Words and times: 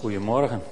goedemorgen. 0.00 0.62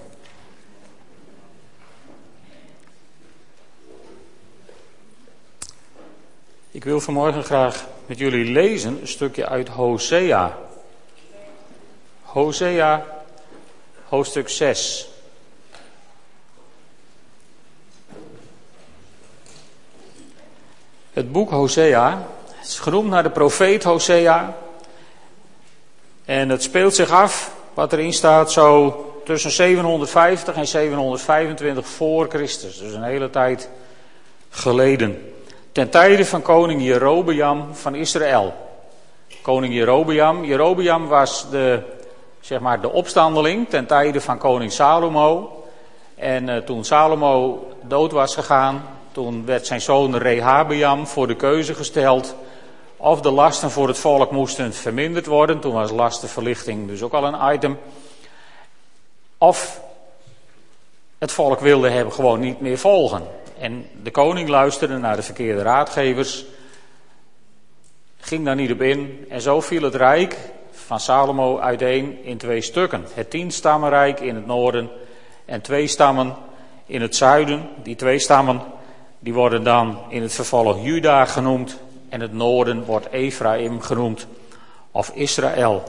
Ik 6.71 6.85
wil 6.85 7.01
vanmorgen 7.01 7.45
graag 7.45 7.85
met 8.07 8.19
jullie 8.19 8.53
lezen 8.53 9.01
een 9.01 9.09
stukje 9.09 9.47
uit 9.47 9.69
Hosea. 9.69 10.59
Hosea, 12.23 13.05
hoofdstuk 14.05 14.49
6. 14.49 15.09
Het 21.13 21.33
boek 21.33 21.51
Hosea 21.51 22.27
is 22.63 22.79
genoemd 22.79 23.11
naar 23.11 23.23
de 23.23 23.31
profeet 23.31 23.85
Hosea. 23.85 24.57
En 26.25 26.49
het 26.49 26.63
speelt 26.63 26.95
zich 26.95 27.11
af, 27.11 27.55
wat 27.75 27.93
erin 27.93 28.13
staat, 28.13 28.53
zo 28.53 29.03
tussen 29.29 29.51
750 29.51 30.55
en 30.55 30.67
725 30.67 31.87
voor 31.87 32.29
Christus. 32.29 32.79
Dus 32.79 32.93
een 32.93 33.03
hele 33.03 33.31
tijd 33.31 33.71
geleden. 34.51 35.33
Ten 35.73 35.91
tijde 35.91 36.27
van 36.27 36.43
koning 36.43 36.83
Jerobeam 36.83 37.75
van 37.75 37.95
Israël. 37.95 38.55
Koning 39.43 39.75
Jerobeam. 39.75 40.45
Jerobeam 40.45 41.07
was 41.07 41.51
de, 41.51 41.83
zeg 42.41 42.61
maar, 42.61 42.81
de 42.81 42.93
opstandeling 42.93 43.69
ten 43.69 43.87
tijde 43.87 44.21
van 44.21 44.39
koning 44.39 44.73
Salomo. 44.73 45.63
En 46.15 46.49
uh, 46.49 46.57
toen 46.57 46.85
Salomo 46.85 47.67
dood 47.83 48.13
was 48.13 48.35
gegaan, 48.35 48.83
toen 49.13 49.47
werd 49.47 49.67
zijn 49.67 49.81
zoon 49.81 50.17
Rehabeam 50.17 51.07
voor 51.07 51.27
de 51.27 51.37
keuze 51.37 51.75
gesteld 51.75 52.35
of 52.97 53.21
de 53.21 53.31
lasten 53.31 53.71
voor 53.71 53.89
het 53.89 53.99
volk 53.99 54.31
moesten 54.31 54.73
verminderd 54.73 55.27
worden. 55.27 55.61
Toen 55.61 55.73
was 55.73 55.91
lastenverlichting 55.91 56.89
dus 56.89 57.03
ook 57.03 57.13
al 57.13 57.25
een 57.25 57.55
item. 57.55 57.79
Of 59.39 59.81
het 61.19 61.33
volk 61.33 61.61
wilde 61.61 61.89
hem 61.89 62.11
gewoon 62.11 62.41
niet 62.41 62.61
meer 62.61 62.79
volgen. 62.79 63.23
En 63.59 63.87
de 64.03 64.11
koning 64.11 64.49
luisterde 64.49 64.99
naar 64.99 65.17
de 65.17 65.23
verkeerde 65.23 65.63
raadgevers, 65.63 66.45
ging 68.21 68.45
daar 68.45 68.55
niet 68.55 68.73
op 68.73 68.81
in. 68.81 69.27
En 69.29 69.41
zo 69.41 69.61
viel 69.61 69.83
het 69.83 69.95
rijk 69.95 70.37
van 70.71 71.01
Salomo 71.01 71.59
uiteen 71.59 72.25
in 72.25 72.39
twee 72.39 72.61
stukken. 72.61 73.05
Het 73.15 73.31
tienstammenrijk 73.31 74.21
in 74.21 74.35
het 74.35 74.47
noorden 74.47 74.91
en 75.45 75.61
twee 75.61 75.87
stammen 75.87 76.35
in 76.87 77.01
het 77.01 77.17
zuiden. 77.17 77.69
Die 77.83 77.97
twee 77.97 78.19
stammen 78.19 78.63
die 79.19 79.35
worden 79.35 79.65
dan 79.65 79.99
in 80.09 80.23
het 80.23 80.33
vervolg 80.33 80.83
Juda 80.83 81.25
genoemd 81.25 81.79
en 82.09 82.21
het 82.21 82.33
noorden 82.33 82.85
wordt 82.85 83.11
Ephraim 83.11 83.81
genoemd 83.81 84.27
of 84.91 85.11
Israël. 85.15 85.83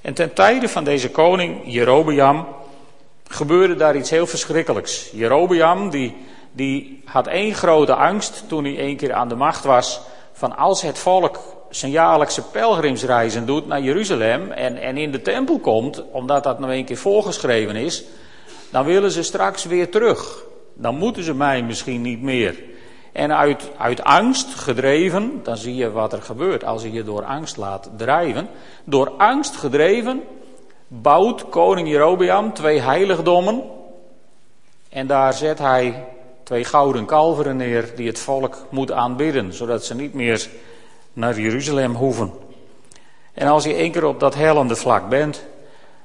En 0.00 0.14
ten 0.14 0.32
tijde 0.32 0.68
van 0.68 0.84
deze 0.84 1.10
koning 1.10 1.60
Jerobeam 1.64 2.46
gebeurde 3.28 3.74
daar 3.74 3.96
iets 3.96 4.10
heel 4.10 4.26
verschrikkelijks. 4.26 5.10
Jerobeam 5.12 5.90
die, 5.90 6.16
die 6.52 7.02
had 7.04 7.26
één 7.26 7.54
grote 7.54 7.94
angst 7.94 8.44
toen 8.46 8.64
hij 8.64 8.78
één 8.78 8.96
keer 8.96 9.12
aan 9.12 9.28
de 9.28 9.34
macht 9.34 9.64
was 9.64 10.00
van 10.32 10.56
als 10.56 10.82
het 10.82 10.98
volk 10.98 11.38
zijn 11.70 11.92
jaarlijkse 11.92 12.42
pelgrimsreizen 12.42 13.46
doet 13.46 13.66
naar 13.66 13.80
Jeruzalem 13.80 14.50
en, 14.50 14.76
en 14.76 14.96
in 14.96 15.12
de 15.12 15.22
tempel 15.22 15.58
komt, 15.58 16.02
omdat 16.10 16.44
dat 16.44 16.58
nou 16.58 16.72
één 16.72 16.84
keer 16.84 16.96
voorgeschreven 16.96 17.76
is, 17.76 18.04
dan 18.70 18.84
willen 18.84 19.10
ze 19.10 19.22
straks 19.22 19.64
weer 19.64 19.90
terug. 19.90 20.44
Dan 20.74 20.96
moeten 20.96 21.22
ze 21.22 21.34
mij 21.34 21.62
misschien 21.62 22.02
niet 22.02 22.22
meer. 22.22 22.62
En 23.12 23.36
uit, 23.36 23.70
uit 23.78 24.04
angst 24.04 24.54
gedreven, 24.54 25.40
dan 25.42 25.56
zie 25.56 25.74
je 25.74 25.90
wat 25.90 26.12
er 26.12 26.22
gebeurt 26.22 26.64
als 26.64 26.82
je 26.82 26.92
je 26.92 27.04
door 27.04 27.24
angst 27.24 27.56
laat 27.56 27.90
drijven. 27.96 28.48
Door 28.84 29.10
angst 29.10 29.56
gedreven 29.56 30.22
bouwt 31.00 31.48
koning 31.48 31.88
Jerobeam 31.88 32.52
twee 32.52 32.80
heiligdommen. 32.80 33.62
En 34.88 35.06
daar 35.06 35.32
zet 35.32 35.58
hij 35.58 36.04
twee 36.42 36.64
gouden 36.64 37.04
kalveren 37.04 37.56
neer 37.56 37.92
die 37.96 38.06
het 38.06 38.18
volk 38.18 38.66
moet 38.68 38.92
aanbidden, 38.92 39.52
zodat 39.52 39.84
ze 39.84 39.94
niet 39.94 40.14
meer 40.14 40.48
naar 41.12 41.40
Jeruzalem 41.40 41.94
hoeven. 41.94 42.32
En 43.34 43.46
als 43.46 43.64
je 43.64 43.74
één 43.74 43.92
keer 43.92 44.04
op 44.04 44.20
dat 44.20 44.34
hellende 44.34 44.76
vlak 44.76 45.08
bent, 45.08 45.44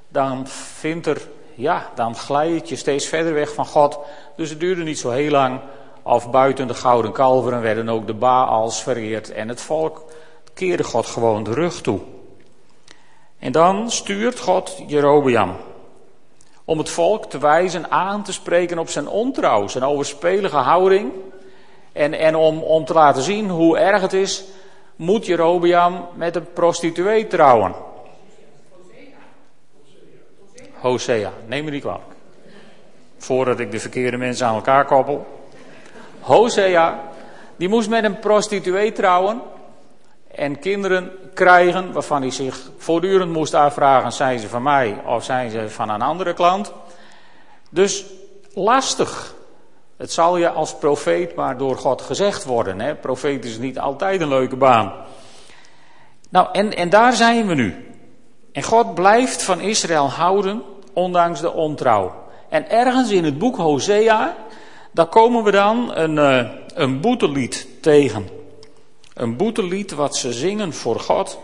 dan 0.09 0.47
vindt 0.47 1.07
er, 1.07 1.21
ja, 1.55 1.91
dan 1.95 2.15
glijd 2.15 2.69
je 2.69 2.75
steeds 2.75 3.07
verder 3.07 3.33
weg 3.33 3.53
van 3.53 3.65
God. 3.65 3.99
Dus 4.35 4.49
het 4.49 4.59
duurde 4.59 4.83
niet 4.83 4.99
zo 4.99 5.09
heel 5.09 5.31
lang 5.31 5.59
of 6.03 6.31
buiten 6.31 6.67
de 6.67 6.73
gouden 6.73 7.11
kalveren 7.11 7.61
werden 7.61 7.89
ook 7.89 8.07
de 8.07 8.13
Baals 8.13 8.83
vereerd 8.83 9.31
en 9.31 9.49
het 9.49 9.61
volk 9.61 10.03
keerde 10.53 10.83
God 10.83 11.05
gewoon 11.05 11.43
de 11.43 11.53
rug 11.53 11.81
toe. 11.81 11.99
En 13.39 13.51
dan 13.51 13.91
stuurt 13.91 14.39
God 14.39 14.83
Jerobeam 14.87 15.55
om 16.65 16.77
het 16.77 16.89
volk 16.89 17.25
te 17.25 17.37
wijzen 17.37 17.91
aan 17.91 18.23
te 18.23 18.33
spreken 18.33 18.77
op 18.77 18.89
zijn 18.89 19.07
ontrouw, 19.07 19.67
zijn 19.67 19.83
overspelige 19.83 20.57
houding. 20.57 21.11
En, 21.91 22.13
en 22.13 22.35
om, 22.35 22.61
om 22.61 22.85
te 22.85 22.93
laten 22.93 23.21
zien 23.21 23.49
hoe 23.49 23.77
erg 23.77 24.01
het 24.01 24.13
is, 24.13 24.43
moet 24.95 25.25
Jerobeam 25.25 26.07
met 26.15 26.35
een 26.35 26.53
prostituee 26.53 27.27
trouwen. 27.27 27.73
Hosea, 30.73 31.31
neem 31.45 31.65
me 31.65 31.71
niet 31.71 31.81
kwalijk. 31.81 32.15
Voordat 33.17 33.59
ik 33.59 33.71
de 33.71 33.79
verkeerde 33.79 34.17
mensen 34.17 34.47
aan 34.47 34.55
elkaar 34.55 34.85
koppel. 34.85 35.25
Hosea, 36.19 36.99
die 37.55 37.69
moest 37.69 37.89
met 37.89 38.03
een 38.03 38.19
prostituee 38.19 38.91
trouwen 38.91 39.41
en 40.37 40.59
kinderen 40.59 41.11
krijgen 41.33 41.91
waarvan 41.91 42.21
hij 42.21 42.31
zich 42.31 42.71
voortdurend 42.77 43.31
moest 43.31 43.53
afvragen, 43.53 44.11
zijn 44.11 44.39
ze 44.39 44.47
van 44.47 44.63
mij 44.63 45.01
of 45.05 45.23
zijn 45.23 45.49
ze 45.49 45.69
van 45.69 45.89
een 45.89 46.01
andere 46.01 46.33
klant. 46.33 46.73
Dus 47.69 48.05
lastig. 48.53 49.35
Het 49.97 50.11
zal 50.11 50.37
je 50.37 50.49
als 50.49 50.77
profeet 50.77 51.35
maar 51.35 51.57
door 51.57 51.77
God 51.77 52.01
gezegd 52.01 52.45
worden. 52.45 52.79
Hè? 52.79 52.95
Profeet 52.95 53.45
is 53.45 53.57
niet 53.57 53.79
altijd 53.79 54.21
een 54.21 54.27
leuke 54.27 54.55
baan. 54.55 54.93
Nou, 56.29 56.47
en, 56.51 56.75
en 56.75 56.89
daar 56.89 57.13
zijn 57.13 57.47
we 57.47 57.53
nu. 57.53 57.93
En 58.51 58.63
God 58.63 58.93
blijft 58.93 59.43
van 59.43 59.59
Israël 59.59 60.09
houden, 60.09 60.63
ondanks 60.93 61.41
de 61.41 61.53
ontrouw. 61.53 62.13
En 62.49 62.69
ergens 62.69 63.09
in 63.09 63.23
het 63.23 63.37
boek 63.37 63.55
Hosea, 63.55 64.35
daar 64.91 65.07
komen 65.07 65.43
we 65.43 65.51
dan 65.51 65.95
een, 65.95 66.15
uh, 66.15 66.51
een 66.73 67.01
boetelied 67.01 67.67
tegen. 67.81 68.36
Een 69.17 69.35
boetelied 69.35 69.91
wat 69.91 70.15
ze 70.15 70.33
zingen 70.33 70.73
voor 70.73 70.99
God. 70.99 71.39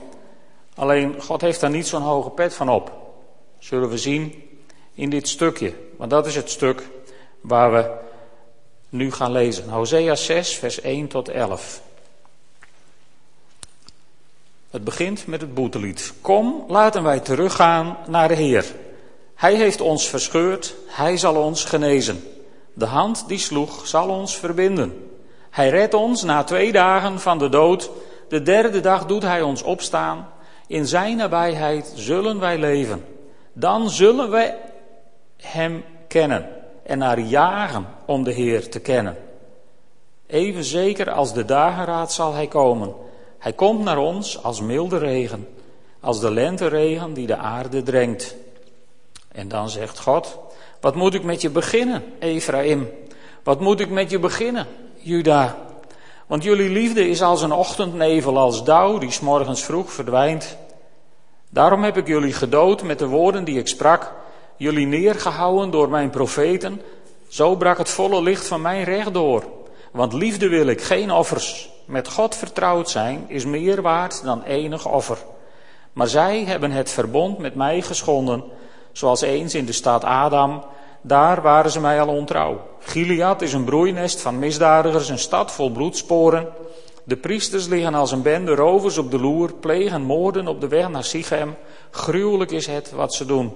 Alleen 0.76 1.22
God 1.22 1.42
heeft 1.42 1.60
daar 1.60 1.70
niet 1.70 1.88
zo'n 1.88 2.02
hoge 2.02 2.30
pet 2.30 2.54
van 2.54 2.70
op. 2.70 2.92
Zullen 3.60 3.90
we 3.90 3.98
zien 3.98 4.44
in 4.94 5.10
dit 5.10 5.28
stukje. 5.28 5.74
Want 5.98 6.10
dat 6.10 6.26
is 6.26 6.36
het 6.36 6.50
stuk 6.50 6.90
waar 7.42 7.72
we 7.72 7.92
nu 8.90 9.12
gaan 9.12 9.32
lezen. 9.32 9.70
Hosea 9.70 10.16
6, 10.16 10.56
vers 10.56 10.82
1 10.82 11.08
tot 11.08 11.30
11. 11.30 11.82
Het 14.70 14.84
begint 14.84 15.28
met 15.28 15.42
het 15.42 15.54
boetelied. 15.54 16.14
Kom, 16.22 16.66
laten 16.68 17.04
wij 17.04 17.20
teruggaan 17.20 17.98
naar 18.08 18.28
de 18.28 18.36
Heer. 18.36 18.76
Hij 19.36 19.56
heeft 19.56 19.82
ons 19.82 20.08
verscheurd, 20.08 20.76
hij 20.88 21.18
zal 21.18 21.36
ons 21.36 21.64
genezen. 21.64 22.24
De 22.74 22.86
hand 22.86 23.28
die 23.28 23.40
sloeg 23.40 23.88
zal 23.88 24.10
ons 24.10 24.38
verbinden. 24.38 25.12
Hij 25.53 25.69
redt 25.69 25.94
ons 25.94 26.24
na 26.24 26.44
twee 26.44 26.72
dagen 26.72 27.19
van 27.19 27.38
de 27.38 27.50
dood. 27.50 27.90
De 28.28 28.41
derde 28.41 28.80
dag 28.80 29.06
doet 29.06 29.22
hij 29.22 29.41
ons 29.41 29.64
opstaan. 29.64 30.30
In 30.68 30.86
zijn 30.86 31.18
nabijheid 31.18 31.91
zullen 31.96 32.40
wij 32.40 32.58
leven. 32.58 33.06
Dan 33.53 33.90
zullen 33.90 34.30
wij 34.30 34.58
hem 35.38 35.84
kennen 36.08 36.50
en 36.84 36.97
naar 36.97 37.19
jagen 37.19 37.88
om 38.06 38.24
de 38.24 38.31
Heer 38.31 38.69
te 38.69 38.80
kennen. 38.80 39.18
Even 40.28 40.63
zeker 40.63 41.12
als 41.12 41.34
de 41.34 41.46
dageraad 41.46 42.13
zal 42.13 42.34
hij 42.34 42.47
komen. 42.47 42.94
Hij 43.40 43.53
komt 43.53 43.84
naar 43.84 43.97
ons 43.97 44.44
als 44.44 44.62
milde 44.62 44.97
regen, 44.97 45.47
als 46.00 46.19
de 46.19 46.31
lenteregen 46.31 47.13
die 47.13 47.28
de 47.28 47.38
aarde 47.38 47.84
drenkt. 47.84 48.36
En 49.31 49.47
dan 49.47 49.69
zegt 49.69 50.00
God, 50.00 50.40
wat 50.81 50.95
moet 50.95 51.13
ik 51.13 51.24
met 51.24 51.42
je 51.42 51.50
beginnen, 51.50 52.04
Ephraim? 52.19 52.89
Wat 53.44 53.60
moet 53.60 53.80
ik 53.80 53.89
met 53.89 54.10
je 54.10 54.19
beginnen, 54.19 54.68
Juda? 55.04 55.56
Want 56.28 56.44
jullie 56.44 56.70
liefde 56.70 57.10
is 57.10 57.22
als 57.22 57.42
een 57.42 57.52
ochtendnevel, 57.52 58.38
als 58.38 58.64
dauw 58.64 58.98
die 58.98 59.12
s 59.12 59.20
morgens 59.20 59.64
vroeg 59.64 59.92
verdwijnt. 59.92 60.58
Daarom 61.50 61.84
heb 61.84 61.98
ik 61.98 62.08
jullie 62.08 62.34
gedood 62.34 62.84
met 62.84 63.00
de 63.00 63.08
woorden 63.08 63.44
die 63.44 63.58
ik 63.60 63.68
sprak, 63.68 64.14
jullie 64.58 64.86
neergehouden 64.86 65.72
door 65.72 65.90
mijn 65.90 66.10
profeten. 66.10 66.82
Zo 67.28 67.56
brak 67.56 67.78
het 67.78 67.90
volle 67.90 68.22
licht 68.22 68.48
van 68.48 68.62
mijn 68.62 68.84
recht 68.84 69.14
door. 69.14 69.44
Want 69.92 70.14
liefde 70.14 70.48
wil 70.48 70.68
ik, 70.68 70.82
geen 70.82 71.12
offers. 71.12 71.70
Met 71.86 72.08
God 72.08 72.36
vertrouwd 72.36 72.90
zijn 72.90 73.26
is 73.28 73.46
meer 73.46 73.82
waard 73.82 74.24
dan 74.24 74.44
enig 74.44 74.88
offer. 74.88 75.18
Maar 75.94 76.08
zij 76.08 76.44
hebben 76.44 76.72
het 76.72 76.90
verbond 76.90 77.38
met 77.38 77.56
mij 77.56 77.82
geschonden, 77.82 78.44
zoals 78.92 79.22
eens 79.22 79.56
in 79.56 79.66
de 79.66 79.72
stad 79.72 80.04
Adam 80.04 80.64
daar 81.06 81.42
waren 81.42 81.72
ze 81.72 81.80
mij 81.80 82.02
al 82.02 82.08
ontrouw. 82.08 82.68
Gilead 82.80 83.42
is 83.42 83.54
een 83.54 83.64
broeinest 83.64 84.22
van 84.22 84.40
misdadigers, 84.40 85.10
een 85.10 85.20
stad 85.20 85.52
vol 85.52 85.72
bloedsporen. 85.72 86.48
De 87.04 87.18
priesters 87.18 87.68
liggen 87.68 87.94
als 87.94 88.12
een 88.12 88.22
bende 88.22 88.56
rovers 88.56 88.98
op 88.98 89.12
de 89.12 89.20
loer, 89.20 89.54
plegen 89.54 90.02
moorden 90.02 90.48
op 90.48 90.62
de 90.62 90.68
weg 90.68 90.90
naar 90.90 91.04
Sichem. 91.04 91.56
Gruwelijk 91.92 92.52
is 92.52 92.68
het 92.68 92.92
wat 92.92 93.14
ze 93.14 93.26
doen. 93.26 93.54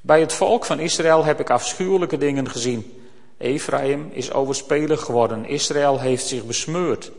Bij 0.00 0.20
het 0.20 0.32
volk 0.32 0.64
van 0.64 0.78
Israël 0.78 1.24
heb 1.24 1.40
ik 1.40 1.50
afschuwelijke 1.50 2.18
dingen 2.18 2.48
gezien. 2.48 3.00
Ephraim 3.38 4.10
is 4.12 4.32
overspelig 4.32 5.00
geworden. 5.00 5.44
Israël 5.44 6.00
heeft 6.00 6.26
zich 6.26 6.44
besmeurd. 6.44 7.12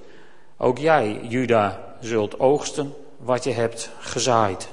Ook 0.57 0.77
jij, 0.77 1.19
Juda, 1.27 1.95
zult 1.99 2.39
oogsten 2.39 2.93
wat 3.17 3.43
je 3.43 3.51
hebt 3.51 3.89
gezaaid. 3.99 4.67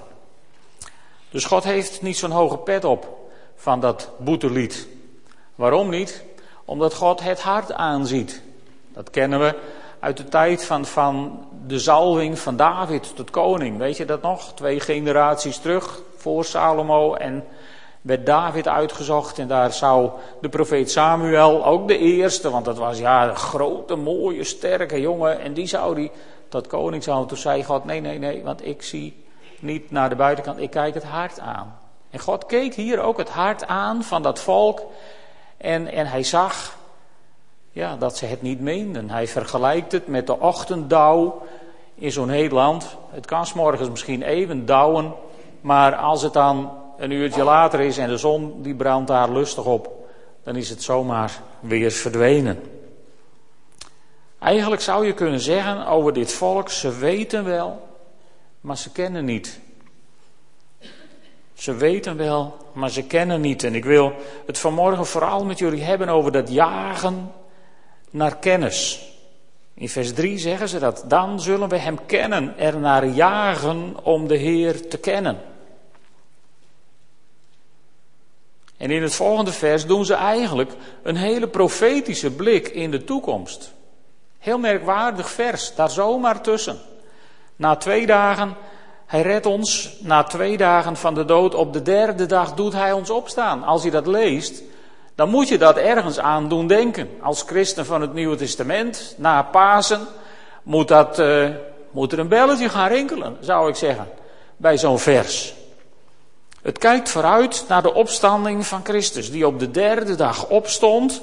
Dus 1.30 1.44
God 1.44 1.64
heeft 1.64 2.02
niet 2.02 2.16
zo'n 2.16 2.30
hoge 2.30 2.56
pet 2.56 2.84
op 2.84 3.19
van 3.60 3.80
dat 3.80 4.10
boetelied. 4.18 4.88
Waarom 5.54 5.88
niet? 5.88 6.24
Omdat 6.64 6.94
God 6.94 7.20
het 7.20 7.40
hart 7.42 7.72
aanziet. 7.72 8.42
Dat 8.92 9.10
kennen 9.10 9.40
we 9.40 9.54
uit 9.98 10.16
de 10.16 10.24
tijd 10.24 10.64
van, 10.64 10.84
van 10.84 11.44
de 11.66 11.78
zalving 11.78 12.38
van 12.38 12.56
David 12.56 13.16
tot 13.16 13.30
koning. 13.30 13.78
Weet 13.78 13.96
je 13.96 14.04
dat 14.04 14.22
nog? 14.22 14.52
Twee 14.54 14.80
generaties 14.80 15.58
terug 15.58 16.00
voor 16.16 16.44
Salomo 16.44 17.14
en 17.14 17.44
werd 18.00 18.26
David 18.26 18.68
uitgezocht. 18.68 19.38
En 19.38 19.48
daar 19.48 19.72
zou 19.72 20.10
de 20.40 20.48
profeet 20.48 20.90
Samuel, 20.90 21.64
ook 21.64 21.88
de 21.88 21.98
eerste, 21.98 22.50
want 22.50 22.64
dat 22.64 22.78
was 22.78 22.98
ja 22.98 23.28
een 23.28 23.36
grote, 23.36 23.96
mooie, 23.96 24.44
sterke 24.44 25.00
jongen. 25.00 25.40
En 25.40 25.52
die 25.54 25.66
zou 25.66 25.94
die 25.94 26.10
tot 26.48 26.66
koning 26.66 27.02
zou. 27.02 27.26
Toen 27.26 27.36
zei 27.36 27.64
God, 27.64 27.84
nee, 27.84 28.00
nee, 28.00 28.18
nee, 28.18 28.42
want 28.42 28.66
ik 28.66 28.82
zie 28.82 29.24
niet 29.58 29.90
naar 29.90 30.08
de 30.08 30.16
buitenkant, 30.16 30.58
ik 30.58 30.70
kijk 30.70 30.94
het 30.94 31.04
hart 31.04 31.40
aan. 31.40 31.79
En 32.10 32.18
God 32.18 32.46
keek 32.46 32.74
hier 32.74 33.00
ook 33.00 33.18
het 33.18 33.28
hart 33.28 33.66
aan 33.66 34.02
van 34.02 34.22
dat 34.22 34.40
volk. 34.40 34.82
En, 35.56 35.86
en 35.86 36.06
hij 36.06 36.22
zag 36.22 36.78
ja, 37.72 37.96
dat 37.96 38.16
ze 38.16 38.26
het 38.26 38.42
niet 38.42 38.60
meenden. 38.60 39.10
Hij 39.10 39.26
vergelijkt 39.26 39.92
het 39.92 40.06
met 40.06 40.26
de 40.26 40.38
ochtenddauw 40.38 41.42
in 41.94 42.12
zo'n 42.12 42.28
heel 42.28 42.48
land. 42.48 42.96
Het 43.10 43.26
kan 43.26 43.46
s 43.46 43.52
morgens 43.52 43.90
misschien 43.90 44.22
even 44.22 44.66
dauwen, 44.66 45.12
maar 45.60 45.94
als 45.94 46.22
het 46.22 46.32
dan 46.32 46.70
een 46.98 47.10
uurtje 47.10 47.44
later 47.44 47.80
is 47.80 47.98
en 47.98 48.08
de 48.08 48.16
zon 48.16 48.62
die 48.62 48.74
brandt 48.74 49.08
daar 49.08 49.30
lustig 49.30 49.64
op, 49.64 49.90
dan 50.44 50.56
is 50.56 50.70
het 50.70 50.82
zomaar 50.82 51.40
weer 51.60 51.90
verdwenen. 51.90 52.62
Eigenlijk 54.38 54.82
zou 54.82 55.06
je 55.06 55.14
kunnen 55.14 55.40
zeggen 55.40 55.86
over 55.86 56.12
dit 56.12 56.32
volk, 56.32 56.68
ze 56.68 56.98
weten 56.98 57.44
wel, 57.44 57.88
maar 58.60 58.76
ze 58.76 58.92
kennen 58.92 59.24
niet. 59.24 59.60
Ze 61.60 61.74
weten 61.74 62.16
wel, 62.16 62.56
maar 62.72 62.90
ze 62.90 63.02
kennen 63.02 63.40
niet. 63.40 63.64
En 63.64 63.74
ik 63.74 63.84
wil 63.84 64.12
het 64.46 64.58
vanmorgen 64.58 65.06
vooral 65.06 65.44
met 65.44 65.58
jullie 65.58 65.82
hebben 65.82 66.08
over 66.08 66.32
dat 66.32 66.52
jagen 66.52 67.32
naar 68.10 68.36
kennis. 68.36 69.08
In 69.74 69.88
vers 69.88 70.12
3 70.12 70.38
zeggen 70.38 70.68
ze 70.68 70.78
dat. 70.78 71.04
Dan 71.06 71.40
zullen 71.40 71.68
we 71.68 71.76
hem 71.78 72.06
kennen, 72.06 72.58
er 72.58 72.78
naar 72.78 73.06
jagen 73.06 73.96
om 74.02 74.28
de 74.28 74.36
Heer 74.36 74.88
te 74.88 74.98
kennen. 74.98 75.38
En 78.76 78.90
in 78.90 79.02
het 79.02 79.14
volgende 79.14 79.52
vers 79.52 79.86
doen 79.86 80.04
ze 80.04 80.14
eigenlijk 80.14 80.72
een 81.02 81.16
hele 81.16 81.48
profetische 81.48 82.30
blik 82.30 82.68
in 82.68 82.90
de 82.90 83.04
toekomst. 83.04 83.72
Heel 84.38 84.58
merkwaardig 84.58 85.30
vers, 85.30 85.74
daar 85.74 85.90
zomaar 85.90 86.42
tussen. 86.42 86.78
Na 87.56 87.76
twee 87.76 88.06
dagen, 88.06 88.56
hij 89.10 89.22
redt 89.22 89.46
ons, 89.46 89.96
na 90.00 90.22
twee 90.22 90.56
dagen 90.56 90.96
van 90.96 91.14
de 91.14 91.24
dood, 91.24 91.54
op 91.54 91.72
de 91.72 91.82
derde 91.82 92.26
dag 92.26 92.54
doet 92.54 92.72
hij 92.72 92.92
ons 92.92 93.10
opstaan. 93.10 93.62
Als 93.64 93.82
je 93.82 93.90
dat 93.90 94.06
leest, 94.06 94.62
dan 95.14 95.28
moet 95.28 95.48
je 95.48 95.58
dat 95.58 95.76
ergens 95.76 96.18
aan 96.18 96.48
doen 96.48 96.66
denken. 96.66 97.08
Als 97.20 97.42
christen 97.42 97.86
van 97.86 98.00
het 98.00 98.12
Nieuwe 98.12 98.36
Testament, 98.36 99.14
na 99.18 99.42
Pasen, 99.42 100.00
moet, 100.62 100.88
dat, 100.88 101.18
uh, 101.18 101.44
er 101.94 102.18
een 102.18 102.28
belletje 102.28 102.68
gaan 102.68 102.88
rinkelen, 102.88 103.36
zou 103.40 103.68
ik 103.68 103.74
zeggen, 103.74 104.08
bij 104.56 104.78
zo'n 104.78 104.98
vers. 104.98 105.54
Het 106.62 106.78
kijkt 106.78 107.08
vooruit 107.08 107.64
naar 107.68 107.82
de 107.82 107.94
opstanding 107.94 108.66
van 108.66 108.80
Christus, 108.84 109.30
die 109.30 109.46
op 109.46 109.58
de 109.58 109.70
derde 109.70 110.14
dag 110.14 110.48
opstond 110.48 111.22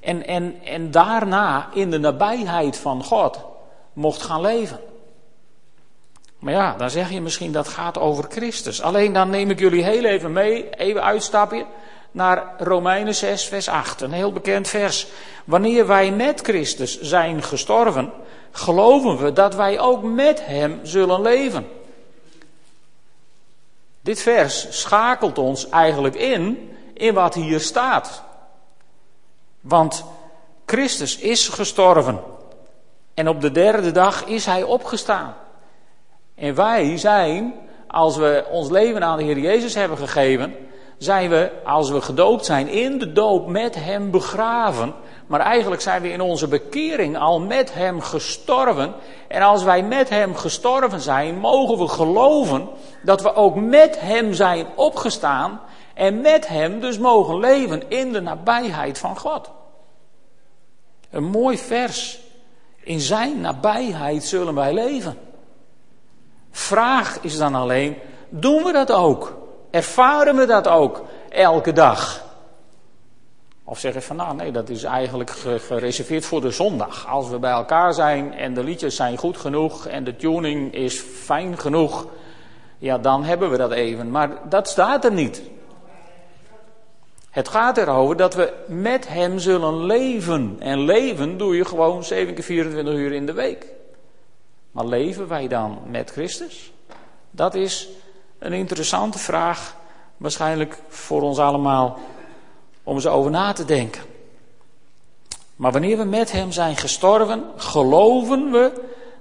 en, 0.00 0.26
en, 0.26 0.54
en 0.64 0.90
daarna 0.90 1.68
in 1.74 1.90
de 1.90 1.98
nabijheid 1.98 2.76
van 2.76 3.04
God 3.04 3.38
mocht 3.92 4.22
gaan 4.22 4.40
leven. 4.40 4.78
Maar 6.42 6.52
ja, 6.52 6.74
dan 6.76 6.90
zeg 6.90 7.10
je 7.10 7.20
misschien 7.20 7.52
dat 7.52 7.68
gaat 7.68 7.98
over 7.98 8.24
Christus. 8.28 8.82
Alleen 8.82 9.12
dan 9.12 9.30
neem 9.30 9.50
ik 9.50 9.58
jullie 9.58 9.84
heel 9.84 10.04
even 10.04 10.32
mee, 10.32 10.70
even 10.70 11.02
uitstapje, 11.02 11.66
naar 12.10 12.54
Romeinen 12.58 13.14
6, 13.14 13.44
vers 13.44 13.68
8. 13.68 14.00
Een 14.00 14.12
heel 14.12 14.32
bekend 14.32 14.68
vers. 14.68 15.06
Wanneer 15.44 15.86
wij 15.86 16.10
met 16.10 16.40
Christus 16.40 17.00
zijn 17.00 17.42
gestorven, 17.42 18.12
geloven 18.50 19.24
we 19.24 19.32
dat 19.32 19.54
wij 19.54 19.80
ook 19.80 20.02
met 20.02 20.46
Hem 20.46 20.80
zullen 20.82 21.22
leven. 21.22 21.68
Dit 24.00 24.20
vers 24.20 24.80
schakelt 24.80 25.38
ons 25.38 25.68
eigenlijk 25.68 26.14
in, 26.14 26.76
in 26.94 27.14
wat 27.14 27.34
hier 27.34 27.60
staat. 27.60 28.22
Want 29.60 30.04
Christus 30.66 31.18
is 31.18 31.48
gestorven. 31.48 32.20
En 33.14 33.28
op 33.28 33.40
de 33.40 33.50
derde 33.50 33.92
dag 33.92 34.24
is 34.24 34.46
Hij 34.46 34.62
opgestaan. 34.62 35.34
En 36.42 36.54
wij 36.54 36.96
zijn, 36.98 37.54
als 37.86 38.16
we 38.16 38.44
ons 38.50 38.70
leven 38.70 39.04
aan 39.04 39.16
de 39.16 39.24
Heer 39.24 39.38
Jezus 39.38 39.74
hebben 39.74 39.98
gegeven, 39.98 40.54
zijn 40.98 41.30
we, 41.30 41.50
als 41.64 41.90
we 41.90 42.00
gedoopt 42.00 42.44
zijn, 42.44 42.68
in 42.68 42.98
de 42.98 43.12
doop 43.12 43.46
met 43.46 43.74
Hem 43.74 44.10
begraven. 44.10 44.94
Maar 45.26 45.40
eigenlijk 45.40 45.82
zijn 45.82 46.02
we 46.02 46.12
in 46.12 46.20
onze 46.20 46.48
bekering 46.48 47.18
al 47.18 47.40
met 47.40 47.74
Hem 47.74 48.00
gestorven. 48.00 48.94
En 49.28 49.42
als 49.42 49.62
wij 49.62 49.82
met 49.82 50.08
Hem 50.08 50.34
gestorven 50.34 51.00
zijn, 51.00 51.38
mogen 51.38 51.78
we 51.78 51.88
geloven 51.88 52.68
dat 53.02 53.22
we 53.22 53.34
ook 53.34 53.54
met 53.54 54.00
Hem 54.00 54.32
zijn 54.32 54.66
opgestaan. 54.76 55.60
En 55.94 56.20
met 56.20 56.48
Hem 56.48 56.80
dus 56.80 56.98
mogen 56.98 57.38
leven 57.38 57.90
in 57.90 58.12
de 58.12 58.20
nabijheid 58.20 58.98
van 58.98 59.18
God. 59.18 59.50
Een 61.10 61.24
mooi 61.24 61.58
vers. 61.58 62.20
In 62.80 63.00
Zijn 63.00 63.40
nabijheid 63.40 64.24
zullen 64.24 64.54
wij 64.54 64.74
leven. 64.74 65.30
Vraag 66.52 67.18
is 67.20 67.38
dan 67.38 67.54
alleen, 67.54 67.96
doen 68.28 68.62
we 68.62 68.72
dat 68.72 68.92
ook? 68.92 69.36
Ervaren 69.70 70.36
we 70.36 70.46
dat 70.46 70.68
ook 70.68 71.04
elke 71.28 71.72
dag? 71.72 72.24
Of 73.64 73.78
zeggen 73.78 74.02
van 74.02 74.16
nou 74.16 74.34
nee, 74.34 74.52
dat 74.52 74.68
is 74.68 74.82
eigenlijk 74.82 75.30
gereserveerd 75.46 76.24
voor 76.24 76.40
de 76.40 76.50
zondag. 76.50 77.08
Als 77.08 77.28
we 77.28 77.38
bij 77.38 77.50
elkaar 77.50 77.94
zijn 77.94 78.34
en 78.34 78.54
de 78.54 78.64
liedjes 78.64 78.96
zijn 78.96 79.16
goed 79.16 79.36
genoeg 79.36 79.86
en 79.86 80.04
de 80.04 80.16
tuning 80.16 80.74
is 80.74 81.00
fijn 81.00 81.58
genoeg, 81.58 82.06
ja 82.78 82.98
dan 82.98 83.24
hebben 83.24 83.50
we 83.50 83.56
dat 83.56 83.72
even. 83.72 84.10
Maar 84.10 84.30
dat 84.48 84.68
staat 84.68 85.04
er 85.04 85.12
niet. 85.12 85.42
Het 87.30 87.48
gaat 87.48 87.78
erover 87.78 88.16
dat 88.16 88.34
we 88.34 88.52
met 88.66 89.08
Hem 89.08 89.38
zullen 89.38 89.84
leven. 89.84 90.56
En 90.58 90.80
leven 90.80 91.38
doe 91.38 91.56
je 91.56 91.64
gewoon 91.64 92.04
7 92.04 92.34
keer 92.34 92.44
24 92.44 92.94
uur 92.94 93.12
in 93.12 93.26
de 93.26 93.32
week. 93.32 93.66
Maar 94.72 94.84
leven 94.84 95.28
wij 95.28 95.48
dan 95.48 95.78
met 95.86 96.10
Christus? 96.10 96.72
Dat 97.30 97.54
is 97.54 97.88
een 98.38 98.52
interessante 98.52 99.18
vraag, 99.18 99.76
waarschijnlijk 100.16 100.78
voor 100.88 101.22
ons 101.22 101.38
allemaal, 101.38 101.98
om 102.82 102.94
eens 102.94 103.06
over 103.06 103.30
na 103.30 103.52
te 103.52 103.64
denken. 103.64 104.02
Maar 105.56 105.72
wanneer 105.72 105.96
we 105.96 106.04
met 106.04 106.32
Hem 106.32 106.52
zijn 106.52 106.76
gestorven, 106.76 107.44
geloven 107.56 108.50
we 108.50 108.72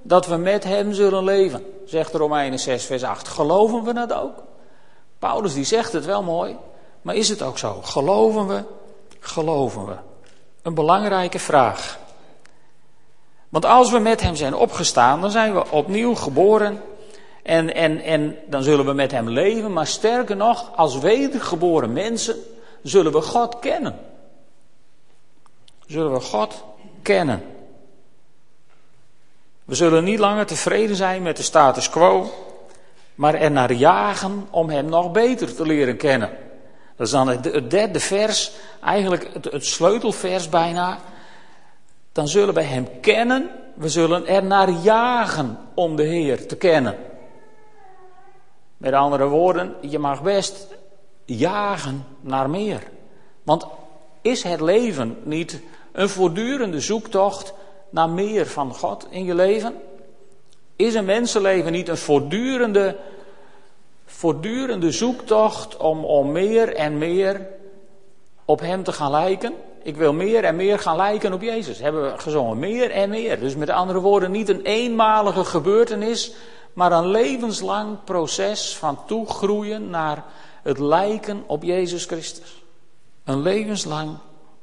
dat 0.01 0.27
we 0.27 0.36
met 0.36 0.63
Hem 0.63 0.93
zullen 0.93 1.24
leven, 1.24 1.65
zegt 1.86 2.13
Romeinen 2.13 2.60
6, 2.60 2.86
vers 2.86 3.03
8. 3.03 3.27
Geloven 3.27 3.84
we 3.84 3.93
dat 3.93 4.13
ook? 4.13 4.43
Paulus 5.20 5.53
die 5.53 5.63
zegt 5.63 5.93
het 5.93 6.05
wel 6.05 6.24
mooi, 6.24 6.58
maar 7.01 7.15
is 7.15 7.29
het 7.29 7.41
ook 7.41 7.58
zo? 7.58 7.81
Geloven 7.81 8.48
we? 8.48 8.63
Geloven 9.20 9.86
we? 9.86 9.96
Een 10.62 10.74
belangrijke 10.74 11.39
vraag. 11.39 12.00
Want 13.51 13.65
als 13.65 13.91
we 13.91 14.00
met 14.00 14.22
Hem 14.22 14.36
zijn 14.36 14.55
opgestaan, 14.55 15.22
dan 15.22 15.31
zijn 15.31 15.53
we 15.53 15.72
opnieuw 15.72 16.15
geboren. 16.15 16.81
En, 17.43 17.75
en, 17.75 18.01
en 18.01 18.38
dan 18.46 18.63
zullen 18.63 18.86
we 18.86 18.93
met 18.93 19.12
Hem 19.12 19.29
leven. 19.29 19.74
Maar 19.74 19.88
sterker 19.88 20.36
nog, 20.36 20.72
als 20.75 21.00
wedergeboren 21.00 21.93
mensen 21.93 22.36
zullen 22.84 23.12
we 23.12 23.22
God 23.22 23.60
kennen. 23.60 24.00
Zullen 25.86 26.13
we 26.13 26.20
God 26.20 26.63
kennen. 27.01 27.43
We 29.65 29.75
zullen 29.75 30.03
niet 30.03 30.20
langer 30.20 30.46
tevreden 30.46 30.96
zijn 30.96 31.22
met 31.22 31.38
de 31.38 31.43
status 31.43 31.89
quo, 31.89 32.31
maar 33.15 33.34
er 33.34 33.51
naar 33.51 33.74
jagen 33.74 34.48
om 34.50 34.70
Hem 34.70 34.86
nog 34.86 35.12
beter 35.12 35.55
te 35.55 35.65
leren 35.65 35.98
kennen. 35.98 36.29
Dat 36.96 37.08
is 37.08 37.13
dan 37.13 37.27
het 37.27 37.72
derde 37.72 38.00
vers, 38.00 38.51
eigenlijk 38.84 39.29
het, 39.34 39.46
het 39.46 39.65
sleutelvers 39.65 40.50
bijna 40.50 41.00
dan 42.12 42.27
zullen 42.27 42.53
we 42.53 42.62
Hem 42.62 42.88
kennen. 43.01 43.50
We 43.74 43.89
zullen 43.89 44.27
er 44.27 44.44
naar 44.44 44.70
jagen 44.70 45.58
om 45.74 45.96
de 45.96 46.03
Heer 46.03 46.48
te 46.48 46.56
kennen. 46.56 46.96
Met 48.77 48.94
andere 48.94 49.27
woorden, 49.27 49.75
je 49.82 50.00
mag 50.00 50.22
best 50.22 50.68
jagen 51.25 52.06
naar 52.22 52.50
meer. 52.50 52.84
Want 53.44 53.65
is 54.22 54.44
het 54.44 54.62
leven 54.62 55.18
niet 55.24 55.62
een 55.91 56.10
voortdurende 56.10 56.80
zoektocht 56.80 57.53
naar 57.89 58.10
meer 58.10 58.48
van 58.48 58.74
God 58.74 59.08
in 59.10 59.25
je 59.25 59.36
leven? 59.36 59.82
Is 60.75 60.94
een 60.94 61.06
mensenleven 61.06 61.72
niet 61.72 61.88
een 61.88 61.98
voortdurende 61.98 62.98
voortdurende 64.06 64.91
zoektocht 64.91 65.77
om, 65.77 66.06
om 66.06 66.32
meer 66.32 66.75
en 66.75 66.98
meer 66.98 67.48
op 68.46 68.60
Hem 68.60 68.84
te 68.84 68.91
gaan 68.91 69.12
lijken. 69.12 69.53
Ik 69.84 69.96
wil 69.96 70.14
meer 70.14 70.44
en 70.44 70.56
meer 70.56 70.80
gaan 70.80 70.96
lijken 70.96 71.34
op 71.34 71.42
Jezus. 71.42 71.80
Hebben 71.80 72.12
we 72.12 72.20
gezongen. 72.20 72.60
Meer 72.60 72.92
en 72.92 73.10
meer. 73.10 73.40
Dus 73.40 73.56
met 73.56 73.70
andere 73.70 74.00
woorden, 74.00 74.32
niet 74.32 74.50
een 74.50 74.62
eenmalige 74.62 75.46
gebeurtenis, 75.46 76.34
maar 76.74 76.92
een 76.92 77.08
levenslang 77.08 78.04
proces 78.04 78.76
van 78.78 79.06
toegroeien 79.06 79.90
naar 79.90 80.24
het 80.64 80.80
lijken 80.80 81.44
op 81.48 81.64
Jezus 81.64 82.06
Christus. 82.06 82.64
Een 83.24 83.42
levenslang 83.42 84.18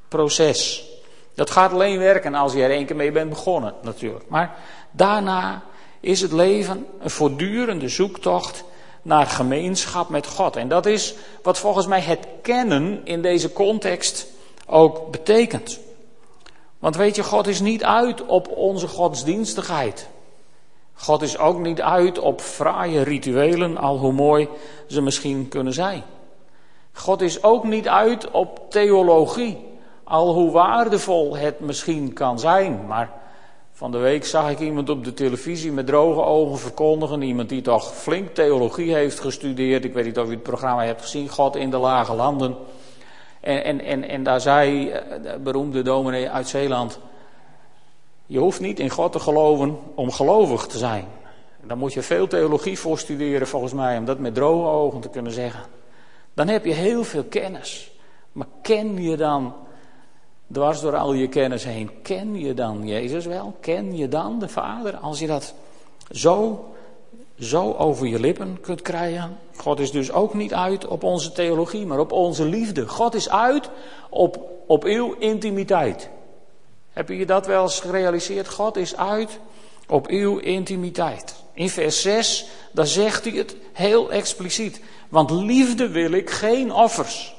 proces. 0.09 0.87
Dat 1.35 1.51
gaat 1.51 1.73
alleen 1.73 1.99
werken 1.99 2.35
als 2.35 2.53
je 2.53 2.63
er 2.63 2.71
één 2.71 2.87
keer 2.87 2.97
mee 2.97 3.13
bent 3.13 3.29
begonnen, 3.29 3.75
natuurlijk. 3.83 4.29
Maar 4.29 4.57
daarna 4.91 5.63
is 6.01 6.21
het 6.21 6.33
leven 6.33 6.87
een 7.01 7.11
voortdurende 7.11 7.89
zoektocht 7.89 8.65
naar 9.03 9.27
gemeenschap 9.27 10.09
met 10.09 10.27
God. 10.27 10.57
En 10.57 10.69
dat 10.69 10.87
is 10.87 11.15
wat 11.43 11.59
volgens 11.59 11.87
mij 11.87 12.01
het 12.01 12.27
kennen 12.43 13.01
in 13.05 13.23
deze 13.23 13.53
context 13.53 14.27
ook 14.69 15.11
betekent. 15.11 15.81
Want 16.79 16.97
weet 16.97 17.17
je, 17.17 17.23
God 17.23 17.47
is 17.47 17.61
niet 17.61 17.85
uit 17.85 18.27
op 18.27 18.49
onze 18.49 18.89
godsdienstigheid. 18.89 20.09
God 20.95 21.23
is 21.23 21.39
ook 21.39 21.59
niet 21.59 21.81
uit 21.81 22.19
op 22.19 22.41
fraaie 22.41 23.03
rituelen, 23.03 23.77
al 23.77 23.99
hoe 23.99 24.13
mooi 24.13 24.49
ze 24.87 25.03
misschien 25.03 25.49
kunnen 25.49 25.73
zijn. 25.73 26.03
God 26.93 27.21
is 27.21 27.43
ook 27.43 27.65
niet 27.65 27.89
uit 27.89 28.31
op 28.31 28.71
theologie, 28.71 29.59
al 30.05 30.35
hoe 30.35 30.51
waardevol 30.51 31.37
het 31.37 31.61
misschien 31.61 32.13
kan 32.13 32.39
zijn. 32.39 32.87
Maar 32.87 33.11
van 33.73 33.91
de 33.91 33.99
week 33.99 34.25
zag 34.25 34.51
ik 34.51 34.59
iemand 34.59 34.89
op 34.89 35.05
de 35.05 35.15
televisie 35.15 35.73
met 35.73 35.87
droge 35.87 36.23
ogen 36.23 36.59
verkondigen. 36.59 37.23
Iemand 37.23 37.49
die 37.49 37.63
toch 37.63 37.95
flink 37.95 38.35
theologie 38.35 38.95
heeft 38.95 39.21
gestudeerd. 39.21 39.85
Ik 39.85 39.93
weet 39.93 40.05
niet 40.05 40.19
of 40.19 40.27
u 40.27 40.31
het 40.31 40.43
programma 40.43 40.85
hebt 40.85 41.03
gezien, 41.03 41.29
God 41.29 41.57
in 41.57 41.71
de 41.71 41.79
lage 41.79 42.15
landen. 42.15 42.57
En, 43.49 43.64
en, 43.64 43.81
en, 43.81 44.09
en 44.09 44.23
daar 44.23 44.40
zei 44.40 44.90
eh, 44.90 45.23
de 45.23 45.38
beroemde 45.38 45.83
dominee 45.83 46.31
uit 46.31 46.49
Zeeland. 46.49 46.99
Je 48.26 48.38
hoeft 48.38 48.61
niet 48.61 48.81
in 48.81 48.90
God 48.90 49.12
te 49.12 49.19
geloven 49.19 49.78
om 49.95 50.11
gelovig 50.11 50.67
te 50.67 50.78
zijn. 50.78 51.05
Daar 51.62 51.76
moet 51.76 51.93
je 51.93 52.02
veel 52.02 52.26
theologie 52.26 52.78
voor 52.78 52.99
studeren 52.99 53.47
volgens 53.47 53.73
mij, 53.73 53.99
om 53.99 54.05
dat 54.05 54.19
met 54.19 54.35
droge 54.35 54.69
ogen 54.69 55.00
te 55.00 55.09
kunnen 55.09 55.33
zeggen. 55.33 55.62
Dan 56.35 56.49
heb 56.49 56.64
je 56.64 56.73
heel 56.73 57.05
veel 57.05 57.25
kennis. 57.25 57.90
Maar 58.33 58.47
ken 58.62 59.02
je 59.02 59.17
dan, 59.17 59.55
dwars 60.52 60.81
door 60.81 60.97
al 60.97 61.12
je 61.12 61.28
kennis 61.28 61.64
heen, 61.64 61.90
ken 62.02 62.38
je 62.38 62.55
dan 62.55 62.87
Jezus 62.87 63.26
wel? 63.26 63.57
Ken 63.61 63.97
je 63.97 64.09
dan 64.09 64.38
de 64.38 64.49
Vader? 64.49 64.97
Als 64.97 65.19
je 65.19 65.26
dat 65.26 65.55
zo, 66.11 66.64
zo 67.40 67.73
over 67.73 68.07
je 68.07 68.21
lippen 68.21 68.61
kunt 68.61 68.83
krijgen. 68.83 69.38
God 69.57 69.80
is 69.80 69.90
dus 69.90 70.12
ook 70.12 70.35
niet 70.35 70.54
uit 70.54 70.87
op 70.87 71.02
onze 71.02 71.33
theologie, 71.33 71.87
maar 71.87 71.99
op 71.99 72.12
onze 72.12 72.45
liefde. 72.45 72.88
God 72.88 73.14
is 73.14 73.28
uit 73.28 73.71
op, 74.11 74.40
op 74.66 74.85
uw 74.85 75.14
intimiteit. 75.18 76.09
Heb 76.92 77.09
je 77.09 77.26
dat 77.26 77.47
wel 77.47 77.62
eens 77.62 77.80
gerealiseerd? 77.80 78.49
God 78.49 78.76
is 78.76 78.97
uit 78.97 79.38
op 79.88 80.07
uw 80.07 80.38
intimiteit. 80.38 81.35
In 81.52 81.71
vers 81.71 82.02
6, 82.02 82.47
daar 82.73 82.87
zegt 82.87 83.25
hij 83.25 83.33
het 83.35 83.57
heel 83.73 84.12
expliciet. 84.12 84.80
Want 85.09 85.30
liefde 85.30 85.88
wil 85.88 86.11
ik 86.11 86.30
geen 86.30 86.73
offers. 86.73 87.37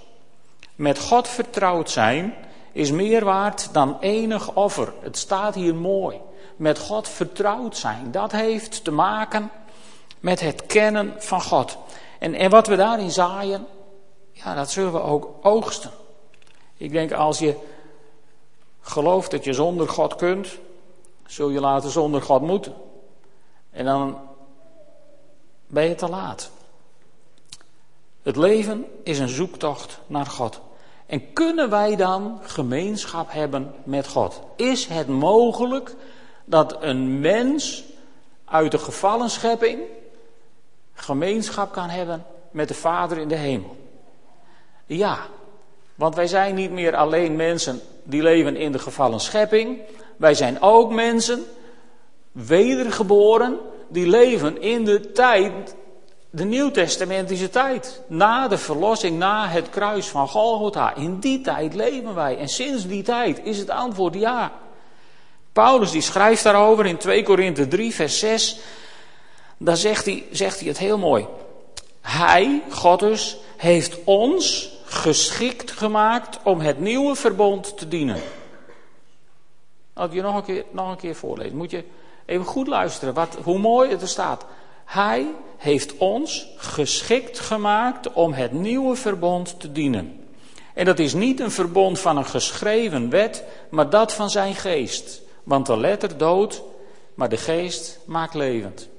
Met 0.76 1.00
God 1.00 1.28
vertrouwd 1.28 1.90
zijn 1.90 2.34
is 2.72 2.92
meer 2.92 3.24
waard 3.24 3.74
dan 3.74 3.98
enig 4.00 4.56
offer. 4.56 4.94
Het 5.02 5.18
staat 5.18 5.56
hier 5.56 5.76
mooi. 5.76 6.18
Met 6.56 6.80
God 6.80 7.10
vertrouwd 7.10 7.78
zijn, 7.78 8.12
dat 8.12 8.32
heeft 8.32 8.84
te 8.84 8.92
maken 8.92 9.52
met 10.20 10.40
het 10.40 10.66
kennen 10.66 11.14
van 11.18 11.42
God. 11.42 11.78
En, 12.20 12.34
en 12.34 12.50
wat 12.50 12.68
we 12.68 12.76
daarin 12.76 13.12
zaaien, 13.12 13.68
ja, 14.32 14.54
dat 14.54 14.72
zullen 14.72 14.92
we 14.92 15.02
ook 15.02 15.30
oogsten. 15.42 15.92
Ik 16.78 16.92
denk 16.92 17.12
als 17.12 17.40
je 17.40 17.56
gelooft 18.82 19.32
dat 19.32 19.44
je 19.44 19.54
zonder 19.54 19.90
God 19.90 20.16
kunt, 20.16 20.58
zul 21.26 21.50
je 21.50 21.60
later 21.60 21.92
zonder 21.92 22.22
God 22.22 22.42
moeten. 22.42 22.74
En 23.72 23.86
dan 23.86 24.20
ben 25.68 25.84
je 25.84 25.96
te 25.96 26.10
laat. 26.10 26.52
Het 28.22 28.36
leven 28.36 28.86
is 29.04 29.20
een 29.20 29.30
zoektocht 29.30 30.00
naar 30.08 30.26
God. 30.26 30.60
En 31.06 31.34
kunnen 31.34 31.70
wij 31.70 31.96
dan 31.96 32.40
gemeenschap 32.42 33.32
hebben 33.32 33.74
met 33.84 34.08
God? 34.08 34.40
Is 34.56 34.86
het 34.86 35.08
mogelijk 35.08 35.96
dat 36.46 36.84
een 36.84 37.20
mens 37.20 37.84
uit 38.46 38.72
de 38.72 38.78
gevallen 38.78 39.30
schepping 39.30 39.80
gemeenschap 41.02 41.72
kan 41.72 41.90
hebben 41.90 42.26
met 42.52 42.68
de 42.68 42.74
Vader 42.74 43.18
in 43.18 43.28
de 43.28 43.36
hemel? 43.36 43.78
Ja, 44.86 45.20
want 45.96 46.16
wij 46.16 46.28
zijn 46.28 46.56
niet 46.56 46.72
meer 46.72 46.96
alleen 46.96 47.36
mensen 47.36 47.82
die 48.04 48.22
leven 48.22 48.56
in 48.56 48.72
de 48.72 48.80
gevallen 48.80 49.20
schepping. 49.20 49.80
Wij 50.18 50.34
zijn 50.34 50.62
ook 50.62 50.92
mensen, 50.92 51.44
wedergeboren, 52.32 53.58
die 53.88 54.08
leven 54.08 54.62
in 54.62 54.86
de 54.86 55.12
tijd, 55.12 55.76
de 56.30 56.44
nieuwtestamentische 56.44 57.50
tijd. 57.50 58.02
Na 58.08 58.48
de 58.48 58.58
verlossing, 58.58 59.18
na 59.18 59.48
het 59.48 59.70
kruis 59.70 60.08
van 60.08 60.28
Golgotha. 60.28 60.96
In 60.96 61.20
die 61.20 61.42
tijd 61.42 61.74
leven 61.74 62.16
wij. 62.16 62.38
En 62.38 62.50
sinds 62.50 62.88
die 62.88 63.04
tijd 63.04 63.40
is 63.44 63.58
het 63.58 63.70
antwoord 63.70 64.14
ja. 64.14 64.52
Paulus 65.54 65.92
die 65.92 66.02
schrijft 66.02 66.44
daarover 66.44 66.86
in 66.86 66.98
2 66.98 67.24
Korinthe 67.24 67.68
3, 67.68 67.94
vers 67.94 68.20
6. 68.20 68.60
Daar 69.62 69.78
zegt 69.78 70.06
hij, 70.06 70.26
zegt 70.32 70.60
hij 70.60 70.68
het 70.68 70.78
heel 70.78 70.98
mooi. 70.98 71.28
Hij, 72.02 72.62
God 72.70 73.00
dus, 73.00 73.38
heeft 73.58 73.98
ons 74.04 74.74
geschikt 74.86 75.72
gemaakt 75.72 76.40
om 76.44 76.60
het 76.60 76.80
nieuwe 76.80 77.16
verbond 77.16 77.78
te 77.78 77.88
dienen. 77.88 78.22
Als 79.94 80.08
ik 80.08 80.14
je 80.14 80.22
nog 80.22 80.36
een 80.36 80.44
keer, 80.44 80.66
nog 80.72 80.90
een 80.90 80.98
keer 80.98 81.16
moet 81.54 81.72
je 81.72 81.84
even 82.26 82.46
goed 82.46 82.68
luisteren 82.68 83.14
wat, 83.14 83.38
hoe 83.44 83.60
mooi 83.60 83.90
het 83.90 84.02
er 84.02 84.08
staat. 84.08 84.46
Hij 84.86 85.28
heeft 85.58 85.98
ons 85.98 86.48
geschikt 86.56 87.40
gemaakt 87.40 88.14
om 88.14 88.34
het 88.34 88.52
nieuwe 88.52 88.96
verbond 88.96 89.60
te 89.60 89.72
dienen. 89.72 90.26
En 90.74 90.86
dat 90.86 91.00
is 91.00 91.14
niet 91.14 91.40
een 91.40 91.52
verbond 91.52 92.00
van 92.00 92.18
een 92.18 92.26
geschreven 92.26 93.10
wet, 93.10 93.44
maar 93.70 93.90
dat 93.90 94.14
van 94.14 94.30
zijn 94.30 94.56
geest. 94.56 95.22
Want 95.44 95.66
de 95.66 95.78
letter 95.78 96.18
doodt, 96.18 96.62
maar 97.14 97.30
de 97.30 97.38
geest 97.38 98.00
maakt 98.06 98.34
levend. 98.34 98.90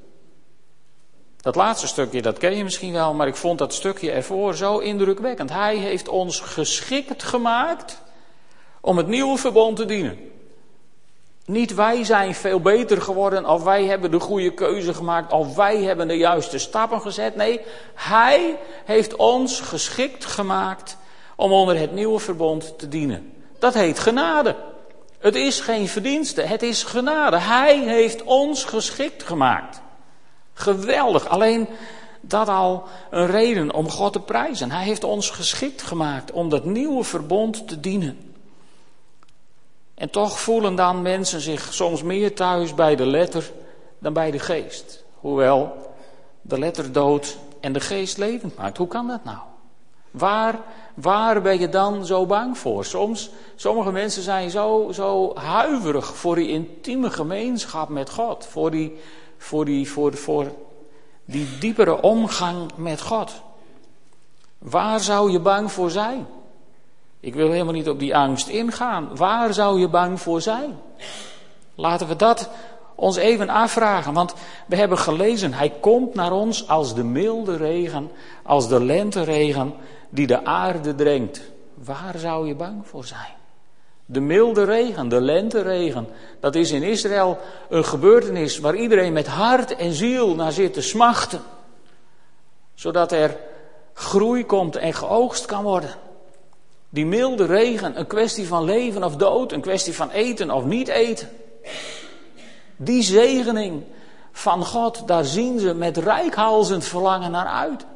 Dat 1.40 1.54
laatste 1.54 1.86
stukje, 1.86 2.22
dat 2.22 2.38
ken 2.38 2.56
je 2.56 2.64
misschien 2.64 2.92
wel, 2.92 3.14
maar 3.14 3.26
ik 3.26 3.36
vond 3.36 3.58
dat 3.58 3.74
stukje 3.74 4.10
ervoor 4.10 4.54
zo 4.54 4.78
indrukwekkend. 4.78 5.50
Hij 5.50 5.76
heeft 5.76 6.08
ons 6.08 6.40
geschikt 6.40 7.22
gemaakt 7.22 8.02
om 8.80 8.96
het 8.96 9.06
nieuwe 9.06 9.38
verbond 9.38 9.76
te 9.76 9.84
dienen. 9.84 10.18
Niet 11.44 11.74
wij 11.74 12.04
zijn 12.04 12.34
veel 12.34 12.60
beter 12.60 13.02
geworden, 13.02 13.46
of 13.46 13.62
wij 13.62 13.84
hebben 13.84 14.10
de 14.10 14.20
goede 14.20 14.54
keuze 14.54 14.94
gemaakt, 14.94 15.32
of 15.32 15.54
wij 15.54 15.82
hebben 15.82 16.08
de 16.08 16.16
juiste 16.16 16.58
stappen 16.58 17.00
gezet. 17.00 17.36
Nee, 17.36 17.60
Hij 17.94 18.56
heeft 18.84 19.16
ons 19.16 19.60
geschikt 19.60 20.24
gemaakt 20.24 20.96
om 21.36 21.52
onder 21.52 21.78
het 21.78 21.92
nieuwe 21.92 22.18
verbond 22.18 22.78
te 22.78 22.88
dienen. 22.88 23.32
Dat 23.58 23.74
heet 23.74 23.98
genade. 23.98 24.56
Het 25.18 25.34
is 25.34 25.60
geen 25.60 25.88
verdienste, 25.88 26.42
het 26.42 26.62
is 26.62 26.82
genade. 26.82 27.38
Hij 27.38 27.78
heeft 27.78 28.22
ons 28.22 28.64
geschikt 28.64 29.22
gemaakt. 29.22 29.80
Geweldig. 30.60 31.28
Alleen 31.28 31.68
dat 32.20 32.48
al 32.48 32.84
een 33.10 33.26
reden 33.26 33.74
om 33.74 33.90
God 33.90 34.12
te 34.12 34.20
prijzen. 34.20 34.70
Hij 34.70 34.84
heeft 34.84 35.04
ons 35.04 35.30
geschikt 35.30 35.82
gemaakt 35.82 36.32
om 36.32 36.48
dat 36.48 36.64
nieuwe 36.64 37.04
verbond 37.04 37.68
te 37.68 37.80
dienen. 37.80 38.34
En 39.94 40.10
toch 40.10 40.40
voelen 40.40 40.74
dan 40.74 41.02
mensen 41.02 41.40
zich 41.40 41.72
soms 41.72 42.02
meer 42.02 42.34
thuis 42.34 42.74
bij 42.74 42.96
de 42.96 43.06
letter 43.06 43.52
dan 43.98 44.12
bij 44.12 44.30
de 44.30 44.38
geest. 44.38 45.04
Hoewel 45.14 45.92
de 46.42 46.58
letter 46.58 46.92
dood 46.92 47.36
en 47.60 47.72
de 47.72 47.80
geest 47.80 48.18
levend 48.18 48.56
maakt. 48.56 48.76
Hoe 48.76 48.88
kan 48.88 49.06
dat 49.06 49.24
nou? 49.24 49.38
Waar, 50.10 50.58
waar 50.94 51.42
ben 51.42 51.60
je 51.60 51.68
dan 51.68 52.06
zo 52.06 52.26
bang 52.26 52.58
voor? 52.58 52.84
Soms, 52.84 53.30
sommige 53.56 53.92
mensen 53.92 54.22
zijn 54.22 54.50
zo, 54.50 54.88
zo 54.92 55.34
huiverig 55.34 56.16
voor 56.16 56.34
die 56.34 56.48
intieme 56.48 57.10
gemeenschap 57.10 57.88
met 57.88 58.10
God. 58.10 58.46
Voor 58.46 58.70
die, 58.70 58.98
voor 59.40 59.64
die, 59.64 59.90
voor, 59.90 60.14
voor 60.14 60.52
die 61.24 61.58
diepere 61.58 62.02
omgang 62.02 62.70
met 62.76 63.00
God. 63.00 63.32
Waar 64.58 65.00
zou 65.00 65.30
je 65.30 65.40
bang 65.40 65.72
voor 65.72 65.90
zijn? 65.90 66.26
Ik 67.20 67.34
wil 67.34 67.50
helemaal 67.50 67.72
niet 67.72 67.88
op 67.88 67.98
die 67.98 68.16
angst 68.16 68.48
ingaan. 68.48 69.16
Waar 69.16 69.54
zou 69.54 69.80
je 69.80 69.88
bang 69.88 70.20
voor 70.20 70.40
zijn? 70.40 70.78
Laten 71.74 72.08
we 72.08 72.16
dat 72.16 72.50
ons 72.94 73.16
even 73.16 73.48
afvragen. 73.48 74.12
Want 74.12 74.34
we 74.66 74.76
hebben 74.76 74.98
gelezen, 74.98 75.52
hij 75.52 75.70
komt 75.70 76.14
naar 76.14 76.32
ons 76.32 76.68
als 76.68 76.94
de 76.94 77.04
milde 77.04 77.56
regen, 77.56 78.10
als 78.42 78.68
de 78.68 78.84
lenteregen 78.84 79.74
die 80.08 80.26
de 80.26 80.44
aarde 80.44 80.94
drenkt. 80.94 81.40
Waar 81.74 82.18
zou 82.18 82.46
je 82.46 82.54
bang 82.54 82.86
voor 82.86 83.04
zijn? 83.04 83.39
De 84.12 84.20
milde 84.20 84.64
regen, 84.64 85.08
de 85.08 85.20
lenteregen, 85.20 86.08
dat 86.40 86.54
is 86.54 86.70
in 86.70 86.82
Israël 86.82 87.38
een 87.68 87.84
gebeurtenis 87.84 88.58
waar 88.58 88.74
iedereen 88.74 89.12
met 89.12 89.26
hart 89.26 89.76
en 89.76 89.92
ziel 89.92 90.34
naar 90.34 90.52
zit 90.52 90.72
te 90.72 90.82
smachten. 90.82 91.40
Zodat 92.74 93.12
er 93.12 93.36
groei 93.94 94.46
komt 94.46 94.76
en 94.76 94.94
geoogst 94.94 95.46
kan 95.46 95.62
worden. 95.62 95.94
Die 96.88 97.06
milde 97.06 97.44
regen, 97.46 97.98
een 97.98 98.06
kwestie 98.06 98.46
van 98.46 98.64
leven 98.64 99.04
of 99.04 99.16
dood, 99.16 99.52
een 99.52 99.60
kwestie 99.60 99.94
van 99.94 100.10
eten 100.10 100.50
of 100.50 100.64
niet 100.64 100.88
eten. 100.88 101.28
Die 102.76 103.02
zegening 103.02 103.82
van 104.32 104.64
God, 104.64 105.06
daar 105.06 105.24
zien 105.24 105.58
ze 105.58 105.74
met 105.74 105.96
rijkhalzend 105.96 106.84
verlangen 106.84 107.30
naar 107.30 107.46
uit. 107.46 107.86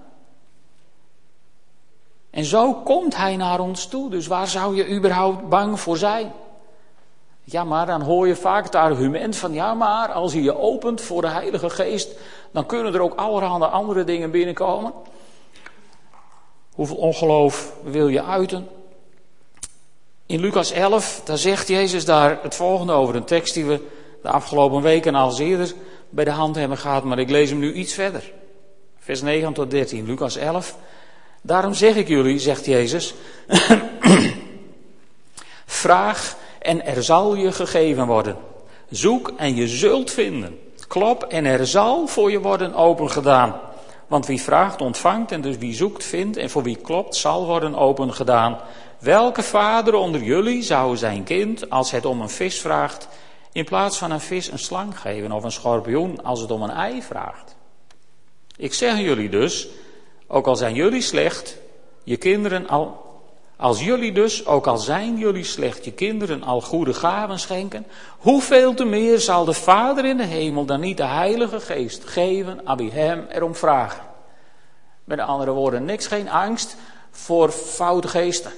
En 2.34 2.44
zo 2.44 2.74
komt 2.74 3.16
hij 3.16 3.36
naar 3.36 3.60
ons 3.60 3.86
toe. 3.86 4.10
Dus 4.10 4.26
waar 4.26 4.48
zou 4.48 4.76
je 4.76 4.88
überhaupt 4.88 5.48
bang 5.48 5.80
voor 5.80 5.96
zijn? 5.96 6.32
Ja, 7.44 7.64
maar 7.64 7.86
dan 7.86 8.00
hoor 8.00 8.26
je 8.26 8.36
vaak 8.36 8.64
het 8.64 8.74
argument 8.74 9.36
van 9.36 9.52
ja, 9.52 9.74
maar 9.74 10.12
als 10.12 10.32
je 10.32 10.42
je 10.42 10.58
opent 10.58 11.00
voor 11.00 11.20
de 11.20 11.28
Heilige 11.28 11.70
Geest, 11.70 12.08
dan 12.52 12.66
kunnen 12.66 12.94
er 12.94 13.00
ook 13.00 13.14
allerhande 13.14 13.66
andere 13.66 14.04
dingen 14.04 14.30
binnenkomen. 14.30 14.92
Hoeveel 16.74 16.96
ongeloof 16.96 17.72
wil 17.82 18.08
je 18.08 18.22
uiten? 18.22 18.68
In 20.26 20.40
Lucas 20.40 20.70
11, 20.70 21.20
daar 21.24 21.38
zegt 21.38 21.68
Jezus 21.68 22.04
daar 22.04 22.38
het 22.42 22.54
volgende 22.54 22.92
over. 22.92 23.14
Een 23.14 23.24
tekst 23.24 23.54
die 23.54 23.64
we 23.64 23.80
de 24.22 24.30
afgelopen 24.30 24.82
weken 24.82 25.14
al 25.14 25.38
eerder 25.38 25.72
bij 26.08 26.24
de 26.24 26.30
hand 26.30 26.56
hebben 26.56 26.78
gehad, 26.78 27.04
maar 27.04 27.18
ik 27.18 27.30
lees 27.30 27.50
hem 27.50 27.58
nu 27.58 27.72
iets 27.72 27.92
verder. 27.92 28.32
Vers 28.98 29.22
9 29.22 29.52
tot 29.52 29.70
13, 29.70 30.06
Lucas 30.06 30.36
11. 30.36 30.76
Daarom 31.46 31.74
zeg 31.74 31.96
ik 31.96 32.08
jullie, 32.08 32.38
zegt 32.38 32.64
Jezus, 32.64 33.14
vraag 35.66 36.36
en 36.58 36.86
er 36.86 37.02
zal 37.02 37.34
je 37.34 37.52
gegeven 37.52 38.06
worden. 38.06 38.36
Zoek 38.90 39.32
en 39.36 39.54
je 39.54 39.68
zult 39.68 40.10
vinden. 40.10 40.58
Klop 40.88 41.22
en 41.22 41.44
er 41.44 41.66
zal 41.66 42.06
voor 42.06 42.30
je 42.30 42.40
worden 42.40 42.74
opengedaan. 42.74 43.60
Want 44.06 44.26
wie 44.26 44.40
vraagt 44.40 44.80
ontvangt 44.80 45.32
en 45.32 45.40
dus 45.40 45.56
wie 45.56 45.74
zoekt 45.74 46.04
vindt 46.04 46.36
en 46.36 46.50
voor 46.50 46.62
wie 46.62 46.76
klopt 46.76 47.16
zal 47.16 47.46
worden 47.46 47.74
opengedaan. 47.74 48.58
Welke 48.98 49.42
vader 49.42 49.94
onder 49.94 50.22
jullie 50.22 50.62
zou 50.62 50.96
zijn 50.96 51.24
kind, 51.24 51.70
als 51.70 51.90
het 51.90 52.04
om 52.04 52.20
een 52.20 52.28
vis 52.28 52.60
vraagt, 52.60 53.08
in 53.52 53.64
plaats 53.64 53.98
van 53.98 54.10
een 54.10 54.20
vis 54.20 54.50
een 54.50 54.58
slang 54.58 55.00
geven 55.00 55.32
of 55.32 55.44
een 55.44 55.52
schorpioen 55.52 56.24
als 56.24 56.40
het 56.40 56.50
om 56.50 56.62
een 56.62 56.70
ei 56.70 57.02
vraagt? 57.02 57.56
Ik 58.56 58.74
zeg 58.74 58.98
jullie 58.98 59.28
dus, 59.28 59.68
ook 60.26 60.46
al 60.46 60.56
zijn 60.56 60.74
jullie 60.74 61.02
slecht, 61.02 61.56
je 62.04 62.16
kinderen 62.16 62.68
al, 62.68 63.02
als 63.56 63.84
jullie 63.84 64.12
dus, 64.12 64.46
ook 64.46 64.66
al 64.66 64.78
zijn 64.78 65.16
jullie 65.16 65.44
slecht, 65.44 65.84
je 65.84 65.92
kinderen 65.92 66.42
al 66.42 66.60
goede 66.60 66.94
gaven 66.94 67.38
schenken, 67.38 67.86
hoeveel 68.18 68.74
te 68.74 68.84
meer 68.84 69.20
zal 69.20 69.44
de 69.44 69.52
Vader 69.52 70.04
in 70.04 70.16
de 70.16 70.24
hemel 70.24 70.64
dan 70.64 70.80
niet 70.80 70.96
de 70.96 71.04
Heilige 71.06 71.60
Geest 71.60 72.04
geven, 72.04 72.60
aan 72.64 72.90
hem 72.90 73.26
erom 73.30 73.54
vragen? 73.54 74.02
Met 75.04 75.18
andere 75.18 75.50
woorden, 75.50 75.84
niks, 75.84 76.06
geen 76.06 76.30
angst 76.30 76.76
voor 77.10 77.50
foute 77.50 78.08
geesten. 78.08 78.52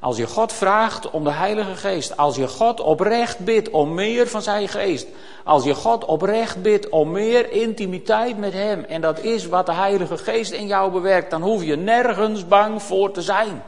Als 0.00 0.16
je 0.16 0.26
God 0.26 0.52
vraagt 0.52 1.10
om 1.10 1.24
de 1.24 1.32
Heilige 1.32 1.76
Geest, 1.76 2.16
als 2.16 2.36
je 2.36 2.48
God 2.48 2.80
oprecht 2.80 3.38
bidt 3.38 3.70
om 3.70 3.94
meer 3.94 4.28
van 4.28 4.42
zijn 4.42 4.68
geest, 4.68 5.06
als 5.44 5.64
je 5.64 5.74
God 5.74 6.04
oprecht 6.04 6.62
bidt 6.62 6.88
om 6.88 7.12
meer 7.12 7.52
intimiteit 7.52 8.38
met 8.38 8.52
Hem, 8.52 8.84
en 8.84 9.00
dat 9.00 9.18
is 9.18 9.46
wat 9.46 9.66
de 9.66 9.72
Heilige 9.72 10.18
Geest 10.18 10.52
in 10.52 10.66
jou 10.66 10.92
bewerkt, 10.92 11.30
dan 11.30 11.42
hoef 11.42 11.62
je 11.62 11.76
nergens 11.76 12.48
bang 12.48 12.82
voor 12.82 13.10
te 13.10 13.22
zijn. 13.22 13.62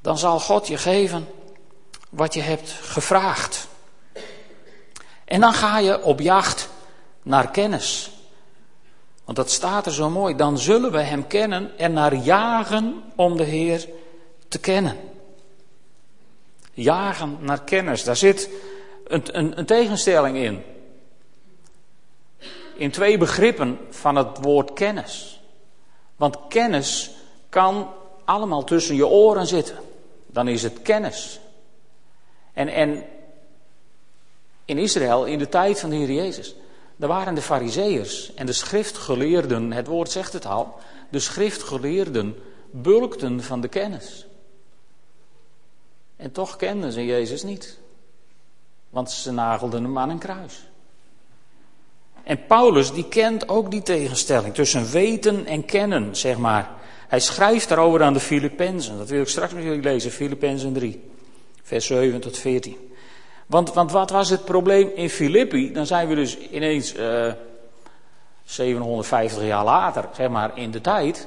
Dan 0.00 0.18
zal 0.18 0.40
God 0.40 0.66
je 0.68 0.78
geven 0.78 1.28
wat 2.10 2.34
je 2.34 2.40
hebt 2.40 2.70
gevraagd. 2.70 3.68
En 5.24 5.40
dan 5.40 5.52
ga 5.52 5.78
je 5.78 6.02
op 6.02 6.20
jacht 6.20 6.68
naar 7.22 7.50
kennis. 7.50 8.10
Want 9.24 9.36
dat 9.36 9.50
staat 9.50 9.86
er 9.86 9.92
zo 9.92 10.10
mooi. 10.10 10.36
Dan 10.36 10.58
zullen 10.58 10.92
we 10.92 11.00
Hem 11.00 11.26
kennen 11.26 11.78
en 11.78 11.92
naar 11.92 12.14
jagen 12.14 13.02
om 13.16 13.36
de 13.36 13.44
Heer 13.44 13.88
te 14.48 14.58
kennen. 14.58 14.96
Jagen 16.72 17.38
naar 17.40 17.62
kennis. 17.62 18.04
Daar 18.04 18.16
zit 18.16 18.50
een, 19.04 19.38
een, 19.38 19.58
een 19.58 19.66
tegenstelling 19.66 20.36
in. 20.36 20.62
In 22.74 22.90
twee 22.90 23.18
begrippen 23.18 23.78
van 23.90 24.16
het 24.16 24.38
woord 24.40 24.72
kennis. 24.72 25.40
Want 26.16 26.38
kennis 26.48 27.10
kan 27.48 27.90
allemaal 28.24 28.64
tussen 28.64 28.94
je 28.94 29.06
oren 29.06 29.46
zitten. 29.46 29.76
Dan 30.26 30.48
is 30.48 30.62
het 30.62 30.82
kennis. 30.82 31.40
En, 32.52 32.68
en 32.68 33.04
in 34.64 34.78
Israël, 34.78 35.24
in 35.24 35.38
de 35.38 35.48
tijd 35.48 35.80
van 35.80 35.90
de 35.90 35.96
Heer 35.96 36.12
Jezus, 36.12 36.54
er 37.02 37.08
waren 37.08 37.34
de 37.34 37.42
fariseërs 37.42 38.34
en 38.34 38.46
de 38.46 38.52
schriftgeleerden, 38.52 39.72
het 39.72 39.86
woord 39.86 40.10
zegt 40.10 40.32
het 40.32 40.46
al, 40.46 40.74
de 41.10 41.18
schriftgeleerden 41.18 42.36
bulkten 42.70 43.42
van 43.42 43.60
de 43.60 43.68
kennis. 43.68 44.26
En 46.16 46.32
toch 46.32 46.56
kenden 46.56 46.92
ze 46.92 47.04
Jezus 47.04 47.42
niet, 47.42 47.78
want 48.90 49.10
ze 49.10 49.32
nagelden 49.32 49.82
hem 49.82 49.98
aan 49.98 50.10
een 50.10 50.18
kruis. 50.18 50.68
En 52.22 52.46
Paulus 52.46 52.92
die 52.92 53.08
kent 53.08 53.48
ook 53.48 53.70
die 53.70 53.82
tegenstelling 53.82 54.54
tussen 54.54 54.90
weten 54.90 55.46
en 55.46 55.64
kennen, 55.64 56.16
zeg 56.16 56.38
maar. 56.38 56.70
Hij 57.08 57.20
schrijft 57.20 57.68
daarover 57.68 58.02
aan 58.02 58.12
de 58.12 58.20
Filippenzen. 58.20 58.98
Dat 58.98 59.08
wil 59.08 59.20
ik 59.20 59.28
straks 59.28 59.52
met 59.52 59.62
jullie 59.62 59.82
lezen, 59.82 60.10
Filippenzen 60.10 60.72
3, 60.72 61.10
vers 61.62 61.86
7 61.86 62.20
tot 62.20 62.38
14. 62.38 62.91
Want, 63.52 63.72
want 63.72 63.92
wat 63.92 64.10
was 64.10 64.30
het 64.30 64.44
probleem 64.44 64.90
in 64.94 65.10
Filippi? 65.10 65.72
Dan 65.72 65.86
zijn 65.86 66.08
we 66.08 66.14
dus 66.14 66.38
ineens 66.38 66.94
uh, 66.94 67.28
eh, 67.28 67.34
750 68.44 69.42
jaar 69.42 69.64
later, 69.64 70.08
zeg 70.16 70.28
maar, 70.28 70.58
in 70.58 70.70
de 70.70 70.80
tijd. 70.80 71.26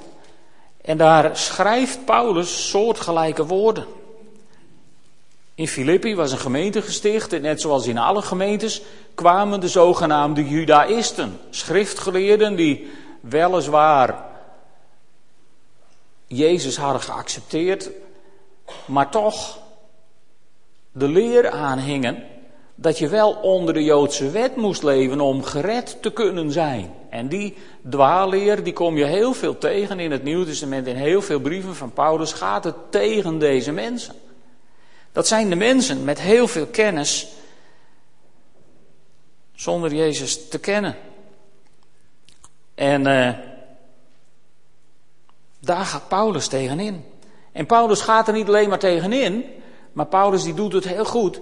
En 0.81 0.97
daar 0.97 1.37
schrijft 1.37 2.05
Paulus 2.05 2.69
soortgelijke 2.69 3.45
woorden. 3.45 3.85
In 5.55 5.67
Filippi 5.67 6.15
was 6.15 6.31
een 6.31 6.37
gemeente 6.37 6.81
gesticht 6.81 7.33
en 7.33 7.41
net 7.41 7.61
zoals 7.61 7.87
in 7.87 7.97
alle 7.97 8.21
gemeentes 8.21 8.81
kwamen 9.15 9.59
de 9.59 9.69
zogenaamde 9.69 10.47
Judaïsten, 10.47 11.39
schriftgeleerden 11.49 12.55
die 12.55 12.91
weliswaar 13.19 14.25
Jezus 16.27 16.77
hadden 16.77 17.01
geaccepteerd, 17.01 17.89
maar 18.85 19.09
toch 19.09 19.63
de 20.97 21.07
leer 21.07 21.49
aanhingen 21.49 22.23
dat 22.75 22.97
je 22.97 23.07
wel 23.07 23.33
onder 23.33 23.73
de 23.73 23.83
Joodse 23.83 24.29
wet 24.29 24.55
moest 24.55 24.83
leven 24.83 25.21
om 25.21 25.43
gered 25.43 25.97
te 26.01 26.11
kunnen 26.11 26.51
zijn. 26.51 26.93
En 27.09 27.27
die 27.27 27.57
dwaalleer, 27.89 28.63
die 28.63 28.73
kom 28.73 28.97
je 28.97 29.05
heel 29.05 29.33
veel 29.33 29.57
tegen 29.57 29.99
in 29.99 30.11
het 30.11 30.23
Nieuw 30.23 30.45
Testament. 30.45 30.87
In 30.87 30.95
heel 30.95 31.21
veel 31.21 31.39
brieven 31.39 31.75
van 31.75 31.93
Paulus 31.93 32.33
gaat 32.33 32.63
het 32.63 32.75
tegen 32.89 33.39
deze 33.39 33.71
mensen. 33.71 34.15
Dat 35.11 35.27
zijn 35.27 35.49
de 35.49 35.55
mensen 35.55 36.03
met 36.03 36.21
heel 36.21 36.47
veel 36.47 36.65
kennis, 36.65 37.27
zonder 39.53 39.93
Jezus 39.93 40.49
te 40.49 40.59
kennen. 40.59 40.95
En 42.75 43.07
uh, 43.07 43.29
daar 45.59 45.85
gaat 45.85 46.07
Paulus 46.07 46.47
tegenin. 46.47 47.05
En 47.51 47.65
Paulus 47.65 48.01
gaat 48.01 48.27
er 48.27 48.33
niet 48.33 48.47
alleen 48.47 48.69
maar 48.69 48.79
tegenin, 48.79 49.45
maar 49.95 50.05
Paulus 50.05 50.43
die 50.43 50.53
doet 50.53 50.73
het 50.73 50.87
heel 50.87 51.05
goed. 51.05 51.41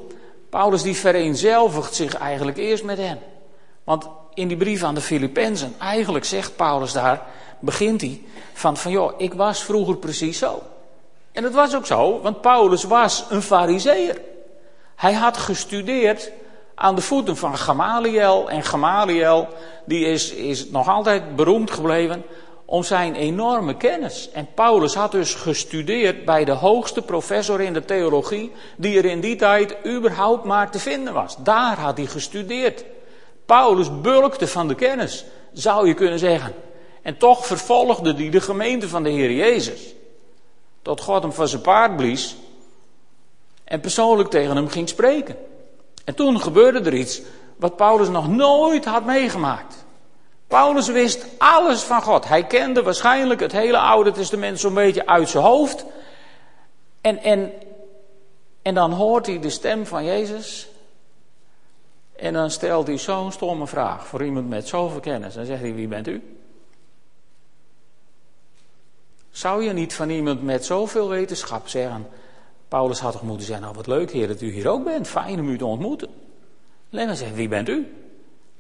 Paulus 0.50 0.82
die 0.82 0.96
vereenzelvigt 0.96 1.96
zich 1.96 2.13
eigenlijk 2.13 2.58
eerst 2.58 2.84
met 2.84 2.98
hen. 2.98 3.20
Want 3.84 4.08
in 4.34 4.48
die 4.48 4.58
brief 4.58 4.84
aan 4.84 4.96
de 4.96 5.02
Filippenzen, 5.02 5.76
eigenlijk 5.80 6.26
zegt 6.26 6.56
Paulus 6.56 6.94
daar, 6.94 7.22
begint 7.60 8.02
hij 8.02 8.22
van, 8.54 8.78
van 8.78 8.92
joh, 8.92 9.13
ik 9.18 9.34
was 9.34 9.63
vroeger 9.63 9.98
precies 9.98 10.38
zo. 10.38 10.62
En 11.32 11.44
het 11.44 11.54
was 11.54 11.76
ook 11.76 11.86
zo, 11.86 12.22
want 12.22 12.42
Paulus 12.42 12.84
was 12.84 13.26
een 13.30 13.42
fariseer. 13.42 14.22
Hij 14.96 15.13
had 15.13 15.38
gestudeerd 15.38 16.32
aan 16.76 16.96
de 16.96 17.02
voeten 17.02 17.38
van 17.38 17.58
Gamaliel. 17.58 18.50
En 18.50 18.63
Gamaliel, 18.63 19.48
die 19.86 20.06
is, 20.06 20.32
is 20.32 20.70
nog 20.70 20.88
altijd 20.88 21.36
beroemd 21.36 21.72
gebleven 21.72 22.24
om 22.73 22.83
zijn 22.83 23.15
enorme 23.15 23.77
kennis. 23.77 24.29
En 24.31 24.47
Paulus 24.53 24.93
had 24.93 25.12
dus 25.12 25.33
gestudeerd 25.33 26.25
bij 26.25 26.45
de 26.45 26.51
hoogste 26.51 27.01
professor 27.01 27.62
in 27.62 27.73
de 27.73 27.86
theologie, 27.86 28.51
die 28.77 28.97
er 28.97 29.05
in 29.05 29.19
die 29.19 29.36
tijd 29.36 29.75
überhaupt 29.86 30.43
maar 30.43 30.71
te 30.71 30.79
vinden 30.79 31.13
was. 31.13 31.36
Daar 31.38 31.79
had 31.79 31.97
hij 31.97 32.05
gestudeerd. 32.05 32.86
Paulus 33.45 34.01
bulkte 34.01 34.47
van 34.47 34.67
de 34.67 34.75
kennis, 34.75 35.25
zou 35.51 35.88
je 35.88 35.93
kunnen 35.93 36.19
zeggen. 36.19 36.53
En 37.01 37.17
toch 37.17 37.45
vervolgde 37.45 38.13
hij 38.13 38.29
de 38.29 38.41
gemeente 38.41 38.88
van 38.88 39.03
de 39.03 39.09
Heer 39.09 39.31
Jezus. 39.31 39.93
Tot 40.81 41.01
God 41.01 41.21
hem 41.21 41.33
van 41.33 41.47
zijn 41.47 41.62
paard 41.62 41.95
blies 41.95 42.36
en 43.63 43.79
persoonlijk 43.79 44.29
tegen 44.29 44.55
hem 44.55 44.67
ging 44.67 44.89
spreken. 44.89 45.36
En 46.05 46.15
toen 46.15 46.41
gebeurde 46.41 46.79
er 46.79 46.93
iets 46.93 47.21
wat 47.57 47.75
Paulus 47.75 48.09
nog 48.09 48.27
nooit 48.27 48.86
had 48.86 49.05
meegemaakt. 49.05 49.83
Paulus 50.54 50.88
wist 50.88 51.26
alles 51.38 51.82
van 51.82 52.02
God. 52.02 52.28
Hij 52.28 52.44
kende 52.44 52.84
waarschijnlijk 52.84 53.39
het 53.39 53.52
hele 53.52 53.78
Oude 53.78 54.12
Testament 54.12 54.60
zo'n 54.60 54.74
beetje 54.74 55.08
uit 55.08 55.30
zijn 55.30 55.44
hoofd. 55.44 55.86
En, 57.02 57.18
en, 57.18 57.52
en 58.62 58.74
dan 58.74 58.92
hoort 58.92 59.26
hij 59.26 59.39
de 59.39 59.50
stem 59.50 59.86
van 59.86 60.06
Jezus. 60.06 60.68
En 62.16 62.34
dan 62.34 62.52
stelt 62.52 62.88
hij 62.88 62.98
zo'n 62.98 63.32
stomme 63.32 63.68
vraag 63.68 64.08
voor 64.08 64.24
iemand 64.26 64.50
met 64.50 64.68
zoveel 64.68 65.00
kennis. 65.00 65.34
Dan 65.34 65.46
zegt 65.46 65.62
hij, 65.62 65.74
wie 65.74 65.88
bent 65.88 66.08
u? 66.08 66.38
Zou 69.32 69.63
je 69.63 69.74
niet 69.74 69.94
van 69.94 70.10
iemand 70.10 70.44
met 70.44 70.66
zoveel 70.66 71.10
wetenschap 71.10 71.68
zeggen... 71.68 72.08
Paulus 72.68 73.00
had 73.00 73.12
toch 73.12 73.22
moeten 73.22 73.46
zeggen, 73.46 73.63
nou 73.63 73.76
wat 73.76 73.88
leuk 73.88 74.12
heer 74.12 74.28
dat 74.28 74.42
u 74.42 74.52
hier 74.52 74.68
ook 74.68 74.84
bent. 74.84 75.08
Fijn 75.08 75.39
om 75.39 75.50
u 75.50 75.58
te 75.58 75.66
ontmoeten. 75.66 76.10
Alleen 76.92 77.16
zeggen, 77.16 77.36
wie 77.36 77.48
bent 77.48 77.70
u? 77.70 78.03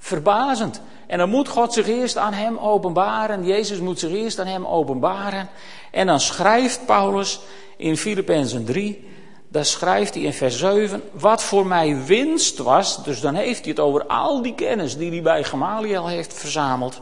Verbazend. 0.03 0.81
En 1.07 1.17
dan 1.17 1.29
moet 1.29 1.47
God 1.47 1.73
zich 1.73 1.87
eerst 1.87 2.17
aan 2.17 2.33
hem 2.33 2.57
openbaren. 2.57 3.45
Jezus 3.45 3.79
moet 3.79 3.99
zich 3.99 4.11
eerst 4.11 4.39
aan 4.39 4.47
hem 4.47 4.65
openbaren. 4.65 5.49
En 5.91 6.07
dan 6.07 6.19
schrijft 6.19 6.85
Paulus 6.85 7.39
in 7.77 7.97
Filippenzen 7.97 8.65
3, 8.65 9.07
daar 9.47 9.65
schrijft 9.65 10.13
hij 10.13 10.23
in 10.23 10.33
vers 10.33 10.57
7, 10.57 11.01
wat 11.11 11.43
voor 11.43 11.65
mij 11.67 12.05
winst 12.05 12.57
was, 12.57 13.03
dus 13.03 13.21
dan 13.21 13.35
heeft 13.35 13.59
hij 13.59 13.69
het 13.69 13.79
over 13.79 14.05
al 14.05 14.41
die 14.41 14.55
kennis 14.55 14.97
die 14.97 15.11
hij 15.11 15.21
bij 15.21 15.43
Gamaliel 15.43 16.07
heeft 16.07 16.33
verzameld. 16.33 17.01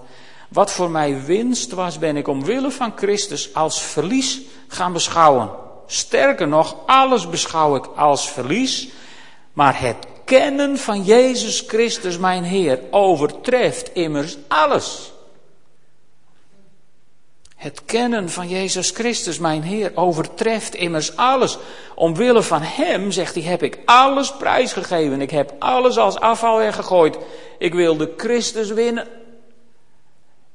Wat 0.50 0.72
voor 0.72 0.92
mij 0.92 1.24
winst 1.26 1.72
was, 1.72 2.00
ben 2.00 2.18
ik 2.18 2.28
omwille 2.28 2.72
van 2.72 2.94
Christus 2.96 3.54
als 3.54 3.82
verlies 3.82 4.42
gaan 4.68 4.94
beschouwen. 4.94 5.50
Sterker 5.86 6.48
nog, 6.48 6.76
alles 6.86 7.30
beschouw 7.30 7.76
ik 7.76 7.86
als 7.96 8.30
verlies, 8.30 8.90
maar 9.54 9.82
het 9.82 9.98
kennen 10.38 10.78
van 10.78 11.04
Jezus 11.04 11.64
Christus, 11.68 12.18
mijn 12.18 12.44
Heer, 12.44 12.80
overtreft 12.92 13.94
immers 13.94 14.38
alles. 14.48 15.12
Het 17.56 17.86
kennen 17.86 18.30
van 18.30 18.48
Jezus 18.48 18.90
Christus, 18.90 19.40
mijn 19.40 19.64
Heer, 19.64 19.92
overtreft 19.96 20.76
immers 20.76 21.16
alles. 21.16 21.58
Omwille 21.96 22.42
van 22.42 22.62
Hem, 22.62 23.12
zegt 23.12 23.36
hij, 23.36 23.44
heb 23.44 23.64
ik 23.64 23.80
alles 23.86 24.36
prijsgegeven. 24.36 25.22
Ik 25.22 25.32
heb 25.32 25.54
alles 25.60 25.98
als 25.98 26.20
afval 26.20 26.58
weggegooid. 26.58 27.18
Ik 27.58 27.74
wil 27.74 27.98
de 27.98 28.14
Christus 28.18 28.70
winnen. 28.70 29.08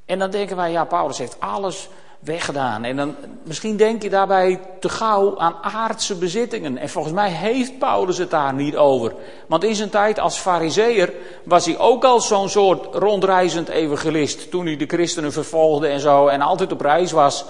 En 0.05 0.19
dan 0.19 0.31
denken 0.31 0.57
wij, 0.57 0.71
ja, 0.71 0.85
Paulus 0.85 1.19
heeft 1.19 1.41
alles 1.41 1.89
weggedaan. 2.27 2.85
En 2.85 2.97
dan, 2.97 3.15
misschien 3.43 3.77
denk 3.77 4.03
je 4.03 4.11
daarbij 4.11 4.61
te 4.81 4.89
gauw 4.89 5.39
aan 5.39 5.55
aardse 5.63 6.15
bezittingen. 6.15 6.79
En 6.79 6.89
volgens 6.89 7.15
mij 7.15 7.31
heeft 7.31 7.79
Paulus 7.79 8.19
het 8.19 8.31
daar 8.31 8.55
niet 8.55 8.77
over. 8.77 9.15
Want 9.47 9.65
in 9.65 9.75
zijn 9.75 9.91
tijd 9.91 10.19
als 10.19 10.39
fariseer 10.39 11.13
was 11.45 11.65
hij 11.67 11.79
ook 11.79 12.05
al 12.05 12.21
zo'n 12.21 12.49
soort 12.49 12.95
rondreizend 12.95 13.69
evangelist. 13.69 14.51
Toen 14.51 14.67
hij 14.67 14.77
de 14.77 14.87
christenen 14.87 15.33
vervolgde 15.33 15.87
en 15.87 16.01
zo 16.01 16.27
en 16.27 16.41
altijd 16.41 16.73
op 16.73 16.81
reis 16.81 17.13
was. 17.13 17.45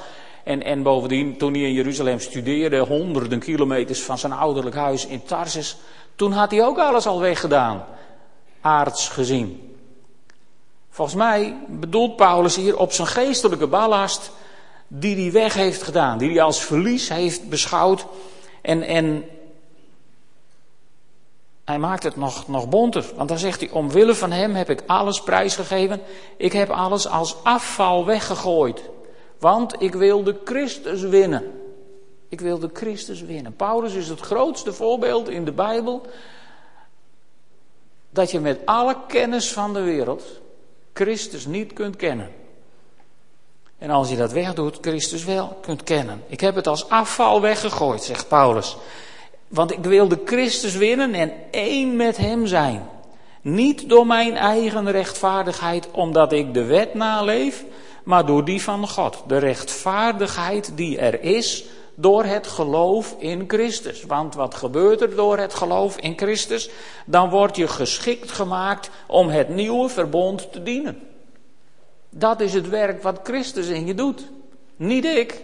En, 0.44 0.62
en 0.62 0.82
bovendien, 0.82 1.36
toen 1.36 1.52
hij 1.52 1.62
in 1.62 1.72
Jeruzalem 1.72 2.20
studeerde, 2.20 2.78
honderden 2.78 3.38
kilometers 3.38 4.02
van 4.02 4.18
zijn 4.18 4.32
ouderlijk 4.32 4.76
huis 4.76 5.06
in 5.06 5.22
Tarsus. 5.24 5.76
Toen 6.16 6.32
had 6.32 6.50
hij 6.50 6.64
ook 6.64 6.78
alles 6.78 7.06
al 7.06 7.20
weggedaan, 7.20 7.84
aards 8.60 9.08
gezien. 9.08 9.74
Volgens 10.90 11.16
mij 11.16 11.56
bedoelt 11.68 12.16
Paulus 12.16 12.56
hier 12.56 12.78
op 12.78 12.92
zijn 12.92 13.08
geestelijke 13.08 13.66
ballast 13.66 14.30
die 14.88 15.16
hij 15.16 15.32
weg 15.32 15.54
heeft 15.54 15.82
gedaan, 15.82 16.18
die 16.18 16.30
hij 16.30 16.42
als 16.42 16.64
verlies 16.64 17.08
heeft 17.08 17.48
beschouwd. 17.48 18.06
En, 18.62 18.82
en 18.82 19.24
hij 21.64 21.78
maakt 21.78 22.02
het 22.02 22.16
nog, 22.16 22.48
nog 22.48 22.68
bonter, 22.68 23.12
want 23.16 23.28
dan 23.28 23.38
zegt 23.38 23.60
hij, 23.60 23.70
omwille 23.70 24.14
van 24.14 24.32
hem 24.32 24.54
heb 24.54 24.70
ik 24.70 24.82
alles 24.86 25.22
prijsgegeven. 25.22 26.00
Ik 26.36 26.52
heb 26.52 26.70
alles 26.70 27.08
als 27.08 27.44
afval 27.44 28.04
weggegooid, 28.04 28.82
want 29.38 29.82
ik 29.82 29.94
wil 29.94 30.22
de 30.22 30.36
Christus 30.44 31.00
winnen. 31.00 31.60
Ik 32.28 32.40
wil 32.40 32.58
de 32.58 32.70
Christus 32.72 33.22
winnen. 33.22 33.56
Paulus 33.56 33.94
is 33.94 34.08
het 34.08 34.20
grootste 34.20 34.72
voorbeeld 34.72 35.28
in 35.28 35.44
de 35.44 35.52
Bijbel 35.52 36.06
dat 38.10 38.30
je 38.30 38.40
met 38.40 38.58
alle 38.64 38.96
kennis 39.06 39.52
van 39.52 39.72
de 39.72 39.80
wereld 39.80 40.24
Christus 40.92 41.46
niet 41.46 41.72
kunt 41.72 41.96
kennen. 41.96 42.30
En 43.78 43.90
als 43.90 44.08
je 44.08 44.16
dat 44.16 44.32
wegdoet, 44.32 44.78
Christus 44.80 45.24
wel 45.24 45.58
kunt 45.60 45.82
kennen. 45.82 46.22
Ik 46.26 46.40
heb 46.40 46.54
het 46.54 46.66
als 46.66 46.88
afval 46.88 47.40
weggegooid, 47.40 48.02
zegt 48.02 48.28
Paulus. 48.28 48.76
Want 49.48 49.72
ik 49.72 49.84
wil 49.84 50.08
de 50.08 50.20
Christus 50.24 50.74
winnen 50.74 51.14
en 51.14 51.32
één 51.50 51.96
met 51.96 52.16
hem 52.16 52.46
zijn. 52.46 52.88
Niet 53.42 53.88
door 53.88 54.06
mijn 54.06 54.36
eigen 54.36 54.90
rechtvaardigheid, 54.90 55.88
omdat 55.90 56.32
ik 56.32 56.54
de 56.54 56.64
wet 56.64 56.94
naleef, 56.94 57.64
maar 58.04 58.26
door 58.26 58.44
die 58.44 58.62
van 58.62 58.88
God. 58.88 59.22
De 59.26 59.38
rechtvaardigheid 59.38 60.72
die 60.74 60.98
er 60.98 61.22
is 61.22 61.64
door 61.94 62.24
het 62.24 62.46
geloof 62.46 63.14
in 63.18 63.44
Christus. 63.46 64.04
Want 64.04 64.34
wat 64.34 64.54
gebeurt 64.54 65.00
er 65.00 65.16
door 65.16 65.38
het 65.38 65.54
geloof 65.54 65.96
in 65.96 66.16
Christus? 66.16 66.70
Dan 67.04 67.30
word 67.30 67.56
je 67.56 67.68
geschikt 67.68 68.30
gemaakt 68.30 68.90
om 69.06 69.28
het 69.28 69.48
nieuwe 69.48 69.88
verbond 69.88 70.52
te 70.52 70.62
dienen. 70.62 71.15
Dat 72.18 72.40
is 72.40 72.54
het 72.54 72.68
werk 72.68 73.02
wat 73.02 73.20
Christus 73.22 73.68
in 73.68 73.86
je 73.86 73.94
doet. 73.94 74.28
Niet 74.76 75.04
ik. 75.04 75.42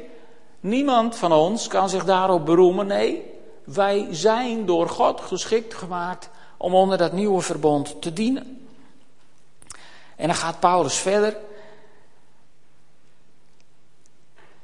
Niemand 0.61 1.17
van 1.17 1.33
ons 1.33 1.67
kan 1.67 1.89
zich 1.89 2.05
daarop 2.05 2.47
beroemen. 2.47 2.87
Nee, 2.87 3.23
wij 3.65 4.07
zijn 4.11 4.67
door 4.67 4.89
God 4.89 5.21
geschikt 5.21 5.75
gemaakt 5.75 6.31
om 6.57 6.75
onder 6.75 6.99
dat 6.99 7.13
nieuwe 7.13 7.41
verbond 7.41 8.03
te 8.03 8.13
dienen. 8.13 8.67
En 10.17 10.27
dan 10.27 10.37
gaat 10.37 10.61
Paulus 10.61 10.95
verder. 10.95 11.37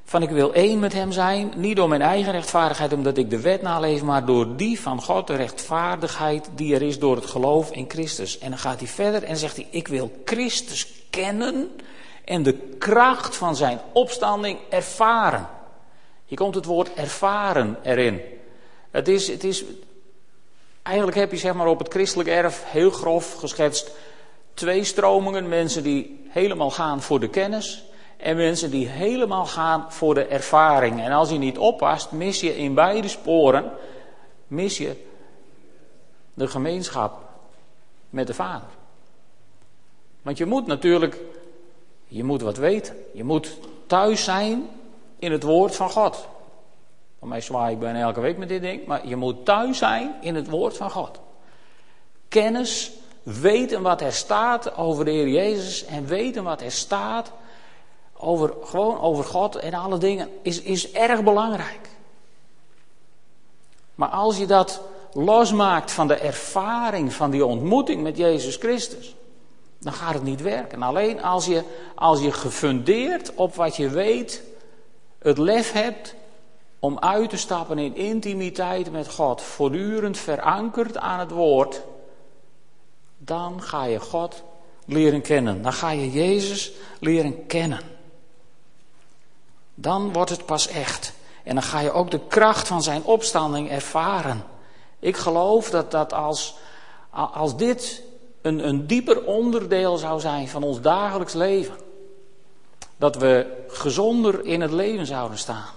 Van 0.05 0.23
ik 0.23 0.31
wil 0.31 0.53
één 0.53 0.79
met 0.79 0.92
hem 0.92 1.12
zijn, 1.12 1.53
niet 1.57 1.77
door 1.77 1.88
mijn 1.88 2.03
eigen 2.03 2.33
rechtvaardigheid, 2.33 2.92
omdat 2.92 3.16
ik 3.16 3.31
de 3.31 3.40
wet 3.40 3.62
naleef, 3.62 4.03
maar 4.03 4.25
door 4.25 4.57
die 4.57 4.81
van 4.81 5.03
God, 5.03 5.27
de 5.27 5.35
rechtvaardigheid 5.35 6.49
die 6.55 6.75
er 6.75 6.83
is 6.83 6.99
door 6.99 7.16
het 7.16 7.27
geloof 7.27 7.71
in 7.71 7.85
Christus. 7.88 8.38
En 8.38 8.51
dan 8.51 8.59
gaat 8.59 8.79
hij 8.79 8.88
verder 8.88 9.23
en 9.23 9.37
zegt 9.37 9.57
hij, 9.57 9.66
ik 9.71 9.88
wil 9.88 10.12
Christus 10.25 10.92
kennen 11.11 11.71
en 12.29 12.43
de 12.43 12.53
kracht 12.79 13.37
van 13.37 13.57
zijn 13.57 13.81
opstanding 13.93 14.59
ervaren. 14.71 15.49
Hier 16.25 16.38
komt 16.38 16.55
het 16.55 16.64
woord 16.64 16.95
ervaren 16.95 17.77
erin. 17.83 18.21
Het 18.91 19.09
is, 19.09 19.29
het 19.29 19.45
is, 19.45 19.64
eigenlijk 20.83 21.17
heb 21.17 21.31
je 21.31 21.37
zeg 21.37 21.55
maar 21.55 21.67
op 21.67 21.79
het 21.79 21.88
christelijk 21.88 22.29
erf 22.29 22.64
heel 22.67 22.91
grof 22.91 23.35
geschetst 23.35 23.91
twee 24.55 24.85
stromingen. 24.85 25.49
Mensen 25.49 25.83
die 25.83 26.27
helemaal 26.29 26.71
gaan 26.71 27.03
voor 27.03 27.21
de 27.21 27.29
kennis 27.29 27.85
en 28.17 28.37
mensen 28.37 28.71
die 28.71 28.88
helemaal 28.88 29.47
gaan 29.47 29.93
voor 29.93 30.14
de 30.14 30.25
ervaring. 30.25 31.01
En 31.01 31.12
als 31.12 31.31
je 31.31 31.38
niet 31.38 31.59
oppast, 31.59 32.12
mis 32.12 32.41
je 32.41 32.57
in 32.57 32.75
beide 32.75 33.09
sporen, 33.09 33.73
mis 34.47 34.79
je 34.79 35.05
de 36.35 36.49
gemeenschap 36.49 37.19
met 38.11 38.27
de 38.27 38.35
Vader. 38.35 38.69
Want 40.23 40.38
je 40.38 40.47
moet 40.47 40.67
natuurlijk 40.67 41.21
je 42.09 42.25
moet 42.25 42.42
wat 42.42 42.57
weten. 42.57 42.97
Je 43.12 43.25
moet 43.25 43.59
thuis 43.87 44.25
zijn 44.25 44.68
in 45.18 45.33
het 45.33 45.42
woord 45.42 45.77
van 45.77 45.90
God. 45.90 46.29
Voor 47.18 47.29
mij 47.29 47.40
zwaai 47.40 47.73
ik 47.75 47.81
bijna 47.81 48.01
elke 48.01 48.21
week 48.21 48.38
met 48.38 48.49
dit 48.49 48.62
ding. 48.62 48.87
Maar 48.87 49.07
je 49.07 49.16
moet 49.16 49.44
thuis 49.44 49.79
zijn 49.79 50.14
in 50.21 50.35
het 50.35 50.49
woord 50.49 50.77
van 50.77 50.90
God. 50.90 51.21
Kennis, 52.29 52.92
weten 53.23 53.83
wat 53.83 54.01
er 54.01 54.12
staat 54.12 54.77
over 54.77 55.05
de 55.05 55.11
Heer 55.11 55.29
Jezus. 55.29 55.85
En 55.85 56.07
weten 56.07 56.44
wat 56.44 56.61
er 56.61 56.73
staat 56.73 57.33
over, 58.16 58.55
gewoon 58.64 59.01
over 59.01 59.25
God 59.25 59.57
en 59.57 59.75
alle 59.75 59.99
dingen. 59.99 60.29
Is, 60.42 60.62
is 60.62 60.92
erg 60.92 61.23
belangrijk. 61.23 61.88
Maar 63.94 64.09
als 64.09 64.38
je 64.38 64.47
dat 64.47 64.81
losmaakt 65.12 65.92
van 65.92 66.09
de 66.09 66.14
ervaring 66.14 67.12
van 67.12 67.31
die 67.31 67.47
ontmoeting 67.47 68.03
met 68.03 68.16
Jezus 68.16 68.57
Christus 68.57 69.16
dan 69.79 69.93
gaat 69.93 70.14
het 70.14 70.23
niet 70.23 70.43
werken. 70.43 70.83
Alleen 70.83 71.23
als 71.23 71.47
je, 71.47 71.64
als 71.95 72.21
je 72.21 72.33
gefundeerd 72.33 73.35
op 73.35 73.55
wat 73.55 73.77
je 73.77 73.88
weet, 73.88 74.43
het 75.19 75.38
lef 75.38 75.73
hebt 75.73 76.14
om 76.79 76.99
uit 76.99 77.31
te 77.31 77.37
stappen 77.37 77.79
in 77.79 77.97
intimiteit 77.97 78.93
met 78.93 79.11
God, 79.11 79.43
voortdurend 79.43 80.19
verankerd 80.19 80.97
aan 80.97 81.19
het 81.19 81.31
woord, 81.31 81.83
dan 83.19 83.62
ga 83.62 83.85
je 83.85 84.01
God 84.01 84.43
leren 84.85 85.23
kennen. 85.23 85.62
Dan 85.62 85.73
ga 85.73 85.91
je 85.91 86.12
Jezus 86.12 86.73
leren 87.01 87.47
kennen. 87.47 87.81
Dan 89.75 90.12
wordt 90.12 90.31
het 90.31 90.47
pas 90.47 90.69
echt. 90.69 91.12
En 91.45 91.55
dan 91.55 91.62
ga 91.62 91.81
je 91.81 91.93
ook 91.93 92.11
de 92.11 92.21
kracht 92.29 92.69
van 92.69 92.83
zijn 92.83 93.05
opstanding 93.05 93.71
ervaren. 93.71 94.45
Ik 94.99 95.17
geloof 95.17 95.71
dat, 95.71 95.91
dat 95.91 96.12
als, 96.12 96.57
als 97.11 97.57
dit 97.57 98.03
een, 98.42 98.68
een 98.68 98.87
dieper 98.87 99.24
onderdeel 99.24 99.96
zou 99.96 100.20
zijn 100.20 100.48
van 100.48 100.62
ons 100.62 100.81
dagelijks 100.81 101.35
leven. 101.35 101.74
Dat 102.96 103.16
we 103.16 103.64
gezonder 103.68 104.44
in 104.44 104.61
het 104.61 104.72
leven 104.72 105.07
zouden 105.07 105.38
staan. 105.38 105.74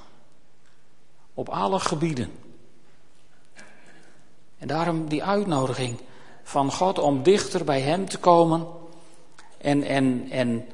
Op 1.34 1.50
alle 1.50 1.80
gebieden. 1.80 2.32
En 4.58 4.68
daarom 4.68 5.08
die 5.08 5.24
uitnodiging 5.24 6.00
van 6.44 6.72
God 6.72 7.00
om 7.00 7.24
dichter 7.24 7.64
bij 7.64 7.82
Hem 7.82 8.10
te 8.10 8.18
komen 8.18 8.68
en, 9.58 9.84
en, 9.84 10.28
en 10.30 10.66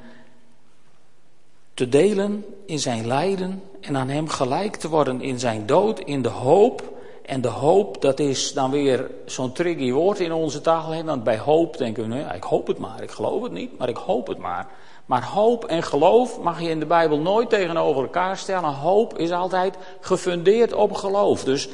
te 1.74 1.88
delen 1.88 2.44
in 2.66 2.78
zijn 2.78 3.06
lijden 3.06 3.62
en 3.80 3.96
aan 3.96 4.08
Hem 4.08 4.28
gelijk 4.28 4.76
te 4.76 4.88
worden 4.88 5.20
in 5.20 5.38
zijn 5.38 5.66
dood, 5.66 6.00
in 6.00 6.22
de 6.22 6.28
hoop 6.28 6.97
En 7.28 7.40
de 7.40 7.48
hoop, 7.48 8.02
dat 8.02 8.20
is 8.20 8.52
dan 8.52 8.70
weer 8.70 9.10
zo'n 9.24 9.52
tricky 9.52 9.92
woord 9.92 10.20
in 10.20 10.32
onze 10.32 10.60
taal. 10.60 11.04
Want 11.04 11.24
bij 11.24 11.38
hoop 11.38 11.78
denken 11.78 12.02
we, 12.02 12.08
nou 12.08 12.34
ik 12.34 12.42
hoop 12.42 12.66
het 12.66 12.78
maar, 12.78 13.02
ik 13.02 13.10
geloof 13.10 13.42
het 13.42 13.52
niet, 13.52 13.78
maar 13.78 13.88
ik 13.88 13.96
hoop 13.96 14.26
het 14.26 14.38
maar. 14.38 14.66
Maar 15.06 15.24
hoop 15.24 15.64
en 15.64 15.82
geloof 15.82 16.40
mag 16.40 16.60
je 16.60 16.68
in 16.68 16.80
de 16.80 16.86
Bijbel 16.86 17.18
nooit 17.18 17.50
tegenover 17.50 18.02
elkaar 18.02 18.36
stellen. 18.36 18.74
Hoop 18.74 19.18
is 19.18 19.30
altijd 19.30 19.76
gefundeerd 20.00 20.72
op 20.72 20.92
geloof. 20.92 21.44
Dus 21.44 21.68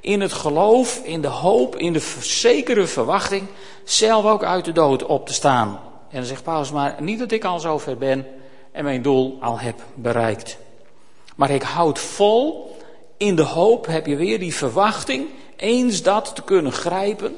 in 0.00 0.20
het 0.20 0.32
geloof, 0.32 1.00
in 1.04 1.20
de 1.20 1.28
hoop, 1.28 1.76
in 1.76 1.92
de 1.92 2.14
zekere 2.20 2.86
verwachting, 2.86 3.48
zelf 3.84 4.24
ook 4.24 4.44
uit 4.44 4.64
de 4.64 4.72
dood 4.72 5.04
op 5.04 5.26
te 5.26 5.32
staan. 5.32 5.68
En 6.08 6.16
dan 6.16 6.24
zegt 6.24 6.42
Paulus 6.42 6.72
maar, 6.72 6.96
niet 6.98 7.18
dat 7.18 7.32
ik 7.32 7.44
al 7.44 7.60
zover 7.60 7.98
ben 7.98 8.26
en 8.72 8.84
mijn 8.84 9.02
doel 9.02 9.38
al 9.40 9.58
heb 9.58 9.80
bereikt. 9.94 10.58
Maar 11.36 11.50
ik 11.50 11.62
houd 11.62 11.98
vol, 11.98 12.70
in 13.22 13.36
de 13.36 13.42
hoop 13.42 13.86
heb 13.86 14.06
je 14.06 14.16
weer 14.16 14.38
die 14.38 14.54
verwachting, 14.54 15.28
eens 15.56 16.02
dat 16.02 16.34
te 16.34 16.42
kunnen 16.42 16.72
grijpen, 16.72 17.36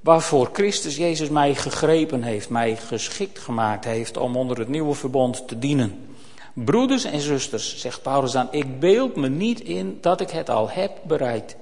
waarvoor 0.00 0.50
Christus 0.52 0.96
Jezus 0.96 1.28
mij 1.28 1.54
gegrepen 1.54 2.22
heeft, 2.22 2.48
mij 2.48 2.76
geschikt 2.76 3.38
gemaakt 3.38 3.84
heeft 3.84 4.16
om 4.16 4.36
onder 4.36 4.58
het 4.58 4.68
nieuwe 4.68 4.94
verbond 4.94 5.48
te 5.48 5.58
dienen. 5.58 6.16
Broeders 6.52 7.04
en 7.04 7.20
zusters, 7.20 7.78
zegt 7.78 8.02
Paulus 8.02 8.32
dan, 8.32 8.48
ik 8.50 8.80
beeld 8.80 9.16
me 9.16 9.28
niet 9.28 9.60
in 9.60 9.98
dat 10.00 10.20
ik 10.20 10.30
het 10.30 10.50
al 10.50 10.70
heb 10.70 10.92
bereikt. 11.02 11.56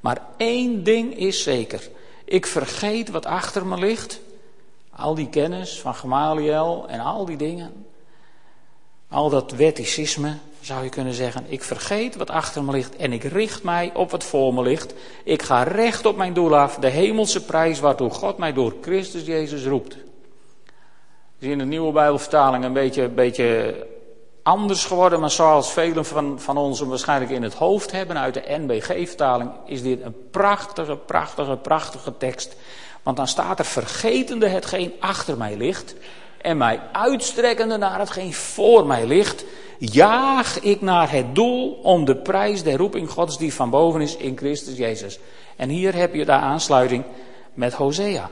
Maar 0.00 0.22
één 0.36 0.84
ding 0.84 1.16
is 1.16 1.42
zeker. 1.42 1.88
Ik 2.24 2.46
vergeet 2.46 3.10
wat 3.10 3.26
achter 3.26 3.66
me 3.66 3.76
ligt. 3.76 4.20
Al 4.90 5.14
die 5.14 5.28
kennis 5.28 5.80
van 5.80 5.94
Gamaliel 5.94 6.84
en 6.88 7.00
al 7.00 7.24
die 7.24 7.36
dingen. 7.36 7.86
Al 9.08 9.30
dat 9.30 9.52
wetticisme, 9.52 10.36
zou 10.64 10.84
je 10.84 10.88
kunnen 10.88 11.14
zeggen. 11.14 11.44
Ik 11.48 11.62
vergeet 11.62 12.16
wat 12.16 12.30
achter 12.30 12.64
me 12.64 12.72
ligt 12.72 12.96
en 12.96 13.12
ik 13.12 13.24
richt 13.24 13.62
mij 13.62 13.90
op 13.94 14.10
wat 14.10 14.24
voor 14.24 14.54
me 14.54 14.62
ligt. 14.62 14.94
Ik 15.24 15.42
ga 15.42 15.62
recht 15.62 16.06
op 16.06 16.16
mijn 16.16 16.32
doel 16.32 16.56
af, 16.56 16.76
de 16.76 16.88
hemelse 16.88 17.44
prijs 17.44 17.80
waartoe 17.80 18.10
God 18.10 18.38
mij 18.38 18.52
door 18.52 18.74
Christus 18.80 19.26
Jezus 19.26 19.64
roept. 19.64 19.96
Is 21.38 21.48
in 21.48 21.58
de 21.58 21.64
nieuwe 21.64 21.92
Bijbelvertaling 21.92 22.64
een 22.64 22.72
beetje, 22.72 23.08
beetje 23.08 23.76
anders 24.42 24.84
geworden, 24.84 25.20
maar 25.20 25.30
zoals 25.30 25.72
velen 25.72 26.04
van, 26.04 26.40
van 26.40 26.56
ons 26.56 26.78
hem 26.78 26.88
waarschijnlijk 26.88 27.30
in 27.30 27.42
het 27.42 27.54
hoofd 27.54 27.92
hebben 27.92 28.18
uit 28.18 28.34
de 28.34 28.44
NBG-vertaling, 28.46 29.50
is 29.66 29.82
dit 29.82 30.02
een 30.02 30.16
prachtige, 30.30 30.96
prachtige, 30.96 31.56
prachtige 31.56 32.16
tekst. 32.16 32.56
Want 33.02 33.16
dan 33.16 33.28
staat 33.28 33.58
er 33.58 33.64
vergetende 33.64 34.48
hetgeen 34.48 34.92
achter 35.00 35.36
mij 35.36 35.56
ligt 35.56 35.94
en 36.44 36.56
mij 36.56 36.80
uitstrekkende 36.92 37.76
naar 37.76 37.98
hetgeen 37.98 38.32
voor 38.32 38.86
mij 38.86 39.06
ligt, 39.06 39.44
jaag 39.92 40.60
ik 40.60 40.80
naar 40.80 41.10
het 41.10 41.34
doel 41.34 41.72
om 41.82 42.04
de 42.04 42.16
prijs 42.16 42.62
der 42.62 42.76
roeping 42.76 43.10
Gods 43.10 43.38
die 43.38 43.54
van 43.54 43.70
boven 43.70 44.00
is 44.00 44.16
in 44.16 44.36
Christus 44.36 44.76
Jezus. 44.76 45.18
En 45.56 45.68
hier 45.68 45.94
heb 45.94 46.14
je 46.14 46.24
de 46.24 46.32
aansluiting 46.32 47.04
met 47.54 47.72
Hosea. 47.72 48.30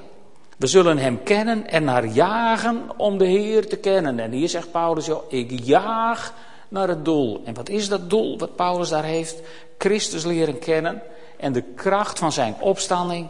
We 0.57 0.67
zullen 0.67 0.99
hem 0.99 1.23
kennen 1.23 1.67
en 1.67 1.85
naar 1.85 2.07
jagen 2.07 2.91
om 2.97 3.19
de 3.19 3.27
Heer 3.27 3.69
te 3.69 3.77
kennen. 3.77 4.19
En 4.19 4.31
hier 4.31 4.49
zegt 4.49 4.71
Paulus, 4.71 5.07
joh, 5.07 5.33
ik 5.33 5.51
jaag 5.63 6.35
naar 6.69 6.89
het 6.89 7.05
doel. 7.05 7.43
En 7.45 7.55
wat 7.55 7.69
is 7.69 7.89
dat 7.89 8.11
doel 8.11 8.39
wat 8.39 8.57
Paulus 8.57 8.89
daar 8.89 9.05
heeft? 9.05 9.41
Christus 9.79 10.25
leren 10.25 10.59
kennen 10.59 11.03
en 11.37 11.53
de 11.53 11.63
kracht 11.63 12.19
van 12.19 12.33
zijn 12.33 12.55
opstanding 12.61 13.29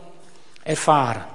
ervaren. 0.62 1.26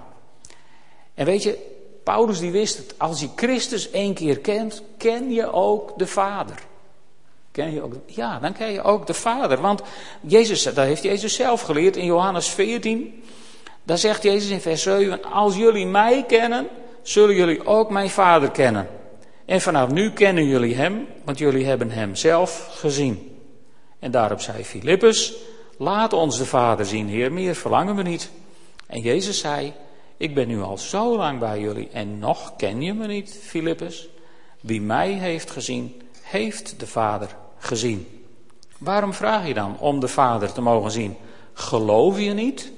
En 1.13 1.25
weet 1.25 1.43
je, 1.43 1.75
Paulus 2.03 2.39
die 2.39 2.51
wist 2.51 2.77
het, 2.77 2.93
als 2.97 3.19
je 3.19 3.29
Christus 3.35 3.91
één 3.91 4.13
keer 4.13 4.39
kent, 4.39 4.83
ken 4.97 5.31
je 5.31 5.51
ook 5.51 5.97
de 5.97 6.07
Vader. 6.07 6.66
Je 7.65 7.81
ook, 7.81 7.93
ja, 8.05 8.39
dan 8.39 8.53
ken 8.53 8.71
je 8.71 8.81
ook 8.81 9.07
de 9.07 9.13
Vader. 9.13 9.61
Want 9.61 9.81
Jezus, 10.21 10.63
dat 10.63 10.75
heeft 10.75 11.03
Jezus 11.03 11.33
zelf 11.33 11.61
geleerd 11.61 11.95
in 11.95 12.05
Johannes 12.05 12.47
14. 12.47 13.23
Daar 13.83 13.97
zegt 13.97 14.23
Jezus 14.23 14.49
in 14.49 14.61
vers 14.61 14.81
7, 14.81 15.23
als 15.23 15.55
jullie 15.55 15.85
mij 15.85 16.23
kennen, 16.27 16.67
zullen 17.01 17.35
jullie 17.35 17.65
ook 17.65 17.89
mijn 17.89 18.09
Vader 18.09 18.51
kennen. 18.51 18.87
En 19.45 19.61
vanaf 19.61 19.89
nu 19.89 20.11
kennen 20.11 20.45
jullie 20.45 20.75
hem, 20.75 21.07
want 21.23 21.37
jullie 21.37 21.65
hebben 21.65 21.91
hem 21.91 22.15
zelf 22.15 22.67
gezien. 22.71 23.37
En 23.99 24.11
daarop 24.11 24.41
zei 24.41 24.63
Filippus, 24.63 25.33
laat 25.77 26.13
ons 26.13 26.37
de 26.37 26.45
Vader 26.45 26.85
zien, 26.85 27.07
Heer, 27.07 27.33
meer 27.33 27.55
verlangen 27.55 27.95
we 27.95 28.01
niet. 28.01 28.29
En 28.87 29.01
Jezus 29.01 29.39
zei, 29.39 29.73
ik 30.17 30.35
ben 30.35 30.47
nu 30.47 30.61
al 30.61 30.77
zo 30.77 31.17
lang 31.17 31.39
bij 31.39 31.59
jullie 31.59 31.89
en 31.91 32.19
nog 32.19 32.55
ken 32.55 32.81
je 32.81 32.93
me 32.93 33.07
niet, 33.07 33.39
Filippus. 33.41 34.07
Wie 34.61 34.81
mij 34.81 35.11
heeft 35.11 35.51
gezien, 35.51 36.01
heeft 36.21 36.79
de 36.79 36.87
Vader 36.87 37.35
gezien. 37.57 38.25
Waarom 38.77 39.13
vraag 39.13 39.47
je 39.47 39.53
dan 39.53 39.79
om 39.79 39.99
de 39.99 40.07
Vader 40.07 40.51
te 40.51 40.61
mogen 40.61 40.91
zien? 40.91 41.17
Geloof 41.53 42.19
je 42.19 42.33
niet 42.33 42.71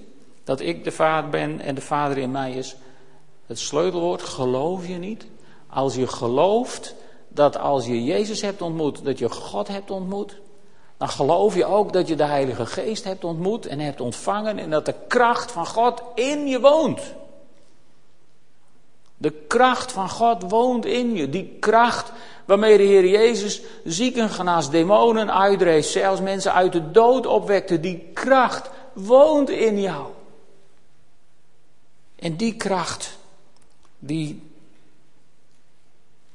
dat 0.43 0.59
ik 0.59 0.83
de 0.83 0.91
Vader 0.91 1.29
ben 1.29 1.59
en 1.59 1.75
de 1.75 1.81
Vader 1.81 2.17
in 2.17 2.31
mij 2.31 2.51
is? 2.51 2.75
Het 3.45 3.59
sleutelwoord, 3.59 4.21
geloof 4.21 4.87
je 4.87 4.97
niet? 4.97 5.25
Als 5.69 5.95
je 5.95 6.07
gelooft 6.07 6.95
dat 7.27 7.57
als 7.57 7.85
je 7.85 8.03
Jezus 8.03 8.41
hebt 8.41 8.61
ontmoet, 8.61 9.05
dat 9.05 9.19
je 9.19 9.29
God 9.29 9.67
hebt 9.67 9.91
ontmoet, 9.91 10.37
dan 10.97 11.09
geloof 11.09 11.55
je 11.55 11.65
ook 11.65 11.93
dat 11.93 12.07
je 12.07 12.15
de 12.15 12.23
Heilige 12.23 12.65
Geest 12.65 13.03
hebt 13.03 13.23
ontmoet 13.23 13.65
en 13.65 13.79
hebt 13.79 14.01
ontvangen 14.01 14.57
en 14.59 14.69
dat 14.69 14.85
de 14.85 14.95
kracht 15.07 15.51
van 15.51 15.67
God 15.67 16.01
in 16.15 16.47
je 16.47 16.59
woont. 16.59 17.01
De 19.21 19.31
kracht 19.31 19.91
van 19.91 20.09
God 20.09 20.49
woont 20.49 20.85
in 20.85 21.15
je. 21.15 21.29
Die 21.29 21.57
kracht 21.59 22.11
waarmee 22.45 22.77
de 22.77 22.83
Heer 22.83 23.07
Jezus 23.07 23.61
zieken 23.83 24.29
genaast, 24.29 24.71
demonen 24.71 25.33
uitdreef, 25.33 25.85
zelfs 25.85 26.21
mensen 26.21 26.53
uit 26.53 26.71
de 26.71 26.91
dood 26.91 27.25
opwekte. 27.25 27.79
Die 27.79 28.09
kracht 28.13 28.69
woont 28.93 29.49
in 29.49 29.81
jou. 29.81 30.07
En 32.15 32.35
die 32.35 32.55
kracht, 32.55 33.17
die 33.99 34.43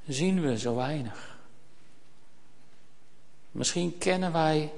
zien 0.07 0.41
we 0.41 0.59
zo 0.59 0.75
weinig. 0.75 1.37
Misschien 3.51 3.99
kennen 3.99 4.33
wij 4.33 4.73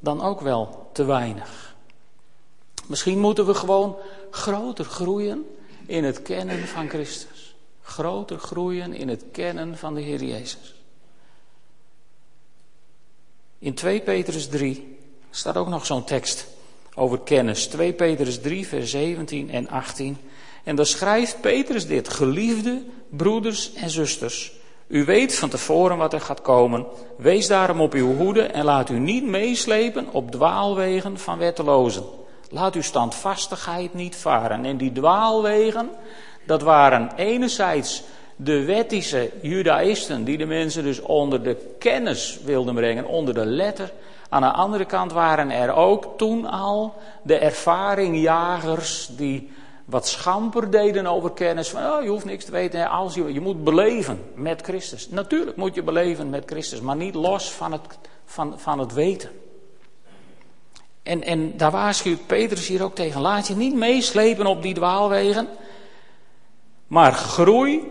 dan 0.00 0.22
ook 0.22 0.40
wel 0.40 0.90
te 0.92 1.04
weinig. 1.04 1.74
Misschien 2.86 3.18
moeten 3.18 3.46
we 3.46 3.54
gewoon 3.54 3.96
groter 4.30 4.84
groeien 4.84 5.46
in 5.90 6.04
het 6.04 6.22
kennen 6.22 6.66
van 6.66 6.88
Christus. 6.88 7.54
Groter 7.82 8.38
groeien 8.38 8.94
in 8.94 9.08
het 9.08 9.24
kennen 9.32 9.78
van 9.78 9.94
de 9.94 10.00
Heer 10.00 10.22
Jezus. 10.22 10.74
In 13.58 13.74
2 13.74 14.00
Petrus 14.00 14.48
3 14.48 14.98
staat 15.30 15.56
ook 15.56 15.68
nog 15.68 15.86
zo'n 15.86 16.04
tekst 16.04 16.46
over 16.94 17.18
kennis. 17.18 17.66
2 17.66 17.92
Petrus 17.92 18.40
3, 18.40 18.66
vers 18.66 18.90
17 18.90 19.50
en 19.50 19.68
18. 19.68 20.16
En 20.64 20.76
dan 20.76 20.86
schrijft 20.86 21.40
Petrus 21.40 21.86
dit: 21.86 22.08
Geliefde 22.08 22.82
broeders 23.08 23.72
en 23.72 23.90
zusters. 23.90 24.52
U 24.86 25.04
weet 25.04 25.34
van 25.34 25.48
tevoren 25.48 25.96
wat 25.96 26.12
er 26.12 26.20
gaat 26.20 26.42
komen. 26.42 26.86
Wees 27.16 27.46
daarom 27.46 27.80
op 27.80 27.92
uw 27.92 28.14
hoede 28.14 28.42
en 28.42 28.64
laat 28.64 28.90
u 28.90 28.98
niet 28.98 29.24
meeslepen 29.24 30.12
op 30.12 30.30
dwaalwegen 30.30 31.18
van 31.18 31.38
wettelozen. 31.38 32.04
Laat 32.52 32.74
uw 32.74 32.82
standvastigheid 32.82 33.94
niet 33.94 34.16
varen. 34.16 34.64
En 34.64 34.76
die 34.76 34.92
dwaalwegen, 34.92 35.90
dat 36.46 36.62
waren 36.62 37.10
enerzijds 37.16 38.02
de 38.36 38.64
wettische 38.64 39.30
judaïsten, 39.42 40.24
die 40.24 40.38
de 40.38 40.46
mensen 40.46 40.82
dus 40.82 41.00
onder 41.00 41.42
de 41.42 41.74
kennis 41.78 42.38
wilden 42.44 42.74
brengen, 42.74 43.06
onder 43.06 43.34
de 43.34 43.46
letter. 43.46 43.92
Aan 44.28 44.42
de 44.42 44.52
andere 44.52 44.84
kant 44.84 45.12
waren 45.12 45.50
er 45.50 45.74
ook 45.74 46.18
toen 46.18 46.46
al 46.46 46.94
de 47.22 47.38
ervaringjagers 47.38 49.08
die 49.16 49.50
wat 49.84 50.08
schamper 50.08 50.70
deden 50.70 51.06
over 51.06 51.30
kennis. 51.30 51.68
Van 51.68 51.82
oh, 51.82 52.02
je 52.02 52.08
hoeft 52.08 52.24
niks 52.24 52.44
te 52.44 52.52
weten, 52.52 52.88
als 52.88 53.14
je, 53.14 53.32
je 53.32 53.40
moet 53.40 53.64
beleven 53.64 54.22
met 54.34 54.62
Christus. 54.62 55.08
Natuurlijk 55.08 55.56
moet 55.56 55.74
je 55.74 55.82
beleven 55.82 56.30
met 56.30 56.42
Christus, 56.46 56.80
maar 56.80 56.96
niet 56.96 57.14
los 57.14 57.52
van 57.52 57.72
het, 57.72 57.98
van, 58.24 58.54
van 58.58 58.78
het 58.78 58.92
weten. 58.92 59.30
En, 61.10 61.24
en 61.24 61.56
daar 61.56 61.70
waarschuwt 61.70 62.26
Petrus 62.26 62.66
hier 62.66 62.82
ook 62.82 62.94
tegen. 62.94 63.20
Laat 63.20 63.48
je 63.48 63.54
niet 63.54 63.74
meeslepen 63.74 64.46
op 64.46 64.62
die 64.62 64.74
dwaalwegen. 64.74 65.48
Maar 66.86 67.12
groei 67.12 67.82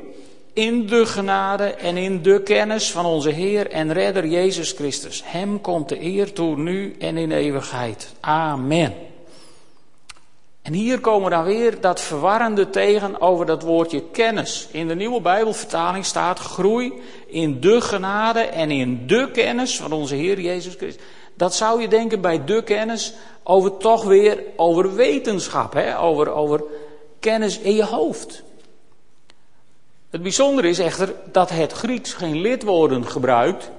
in 0.53 0.87
de 0.87 1.05
genade 1.05 1.63
en 1.63 1.97
in 1.97 2.21
de 2.21 2.41
kennis 2.43 2.91
van 2.91 3.05
onze 3.05 3.29
Heer 3.29 3.71
en 3.71 3.93
Redder 3.93 4.25
Jezus 4.25 4.71
Christus. 4.71 5.21
Hem 5.25 5.61
komt 5.61 5.89
de 5.89 6.01
eer 6.01 6.33
toe 6.33 6.57
nu 6.57 6.95
en 6.99 7.17
in 7.17 7.31
eeuwigheid. 7.31 8.13
Amen. 8.19 8.93
En 10.61 10.73
hier 10.73 10.99
komen 10.99 11.29
we 11.29 11.35
dan 11.35 11.43
weer 11.43 11.81
dat 11.81 12.01
verwarrende 12.01 12.69
tegen 12.69 13.21
over 13.21 13.45
dat 13.45 13.63
woordje 13.63 14.03
kennis. 14.11 14.67
In 14.71 14.87
de 14.87 14.95
nieuwe 14.95 15.21
Bijbelvertaling 15.21 16.05
staat 16.05 16.39
groei 16.39 16.93
in 17.27 17.59
de 17.59 17.81
genade 17.81 18.39
en 18.39 18.71
in 18.71 19.07
de 19.07 19.29
kennis 19.31 19.77
van 19.77 19.91
onze 19.91 20.15
Heer 20.15 20.39
Jezus 20.39 20.75
Christus. 20.75 21.03
Dat 21.39 21.55
zou 21.55 21.81
je 21.81 21.87
denken 21.87 22.21
bij 22.21 22.45
de 22.45 22.63
kennis 22.63 23.13
over 23.43 23.77
toch 23.77 24.03
weer 24.03 24.43
over 24.55 24.95
wetenschap, 24.95 25.73
hè? 25.73 25.99
Over, 25.99 26.31
over 26.31 26.63
kennis 27.19 27.59
in 27.59 27.75
je 27.75 27.85
hoofd. 27.85 28.43
Het 30.09 30.21
bijzondere 30.21 30.67
is 30.67 30.79
echter 30.79 31.13
dat 31.31 31.49
het 31.49 31.71
Grieks 31.71 32.13
geen 32.13 32.41
lidwoorden 32.41 33.05
gebruikt, 33.05 33.71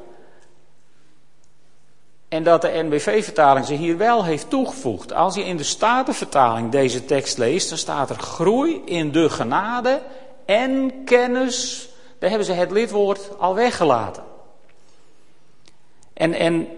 En 2.29 2.43
dat 2.43 2.63
de 2.63 2.83
NBV-vertaling 2.83 3.67
ze 3.67 3.75
hier 3.75 3.97
wel 3.97 4.25
heeft 4.25 4.51
toegevoegd. 4.51 5.13
Als 5.13 5.35
je 5.35 5.45
in 5.45 5.57
de 5.57 5.63
Statenvertaling 5.63 6.71
deze 6.71 7.05
tekst 7.05 7.39
leest, 7.39 7.69
dan 7.69 7.79
staat 7.79 8.11
er 8.11 8.19
groei 8.19 8.83
in 8.85 9.13
de 9.13 9.31
genade 9.31 10.01
en 10.45 11.05
kennis. 11.05 11.89
Daar 12.19 12.29
hebben 12.29 12.47
ze 12.47 12.53
het 12.53 12.71
lidwoord 12.71 13.39
al 13.39 13.55
weggelaten. 13.55 14.23
En, 16.13 16.35
en 16.35 16.69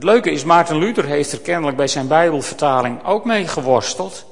het 0.00 0.08
leuke 0.08 0.30
is, 0.30 0.44
Maarten 0.44 0.78
Luther 0.78 1.04
heeft 1.04 1.32
er 1.32 1.40
kennelijk 1.40 1.76
bij 1.76 1.86
zijn 1.86 2.08
Bijbelvertaling 2.08 3.04
ook 3.04 3.24
mee 3.24 3.46
geworsteld. 3.46 4.24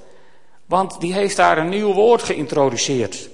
Want 0.66 1.00
die 1.00 1.12
heeft 1.12 1.37
daar 1.37 1.59
een 1.59 1.68
nieuw 1.68 1.92
woord 1.92 2.22
geïntroduceerd. 2.22 3.28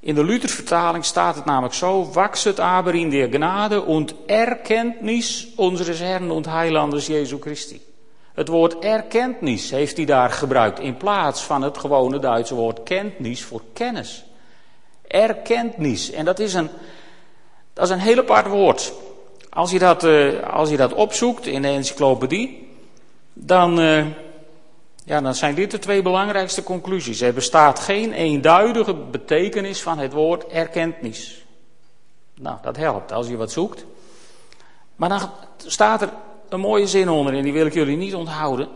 In 0.00 0.14
de 0.14 0.24
Luthervertaling 0.24 1.04
staat 1.04 1.34
het 1.34 1.44
namelijk 1.44 1.74
zo: 1.74 2.10
Wachset 2.12 2.60
aber 2.60 2.94
in 2.94 3.10
der 3.10 3.28
Gnade 3.28 3.82
und 3.82 4.14
Erkenntnis 4.26 5.48
unseres 5.56 5.98
Herrn 5.98 6.30
und 6.30 6.46
Heilandes 6.46 7.06
Jesu 7.06 7.38
Christi. 7.40 7.80
Het 8.34 8.48
woord 8.48 8.78
erkenntnis 8.78 9.70
heeft 9.70 9.96
hij 9.96 10.06
daar 10.06 10.30
gebruikt 10.30 10.78
in 10.78 10.96
plaats 10.96 11.42
van 11.42 11.62
het 11.62 11.78
gewone 11.78 12.18
Duitse 12.18 12.54
woord 12.54 12.82
kennis 12.82 13.44
voor 13.44 13.62
kennis. 13.72 14.24
Erkenntnis. 15.06 16.10
En 16.10 16.24
dat 16.24 16.38
is 16.38 16.54
een, 16.54 16.68
dat 17.72 17.84
is 17.84 17.90
een 17.90 17.98
heel 17.98 18.18
apart 18.18 18.46
woord. 18.46 18.92
Als 19.54 19.70
je 19.70 19.78
dat, 19.78 20.04
uh, 20.04 20.42
als 20.42 20.70
je 20.70 20.76
dat 20.76 20.92
opzoekt 20.92 21.46
in 21.46 21.62
de 21.62 21.68
encyclopedie, 21.68 22.68
dan, 23.32 23.80
uh, 23.80 24.06
ja, 25.04 25.20
dan 25.20 25.34
zijn 25.34 25.54
dit 25.54 25.70
de 25.70 25.78
twee 25.78 26.02
belangrijkste 26.02 26.62
conclusies. 26.62 27.20
Er 27.20 27.34
bestaat 27.34 27.78
geen 27.78 28.12
eenduidige 28.12 28.94
betekenis 28.94 29.82
van 29.82 29.98
het 29.98 30.12
woord 30.12 30.46
erkentenis. 30.46 31.44
Nou, 32.40 32.56
dat 32.62 32.76
helpt 32.76 33.12
als 33.12 33.28
je 33.28 33.36
wat 33.36 33.52
zoekt. 33.52 33.84
Maar 34.96 35.08
dan 35.08 35.30
staat 35.66 36.02
er 36.02 36.12
een 36.48 36.60
mooie 36.60 36.86
zin 36.86 37.08
onder 37.08 37.34
en 37.34 37.42
die 37.42 37.52
wil 37.52 37.66
ik 37.66 37.74
jullie 37.74 37.96
niet 37.96 38.14
onthouden. 38.14 38.68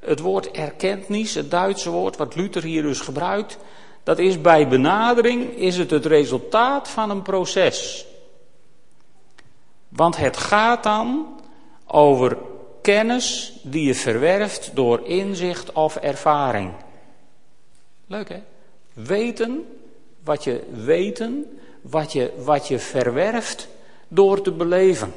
Het 0.00 0.20
woord 0.20 0.50
erkentenis, 0.50 1.34
het 1.34 1.50
Duitse 1.50 1.90
woord 1.90 2.16
wat 2.16 2.34
Luther 2.34 2.62
hier 2.62 2.82
dus 2.82 3.00
gebruikt, 3.00 3.58
dat 4.02 4.18
is 4.18 4.40
bij 4.40 4.68
benadering 4.68 5.56
is 5.56 5.76
het 5.76 5.90
het 5.90 6.06
resultaat 6.06 6.88
van 6.88 7.10
een 7.10 7.22
proces. 7.22 8.06
Want 9.96 10.16
het 10.16 10.36
gaat 10.36 10.82
dan 10.82 11.26
over 11.86 12.36
kennis 12.82 13.58
die 13.62 13.86
je 13.86 13.94
verwerft 13.94 14.70
door 14.74 15.06
inzicht 15.06 15.72
of 15.72 15.96
ervaring. 15.96 16.72
Leuk 18.06 18.28
hè? 18.28 18.42
Weten, 18.92 19.66
wat 20.24 20.44
je 20.44 20.62
weten, 20.70 21.58
wat 21.80 22.12
je, 22.12 22.32
wat 22.44 22.68
je 22.68 22.78
verwerft 22.78 23.68
door 24.08 24.42
te 24.42 24.52
beleven. 24.52 25.12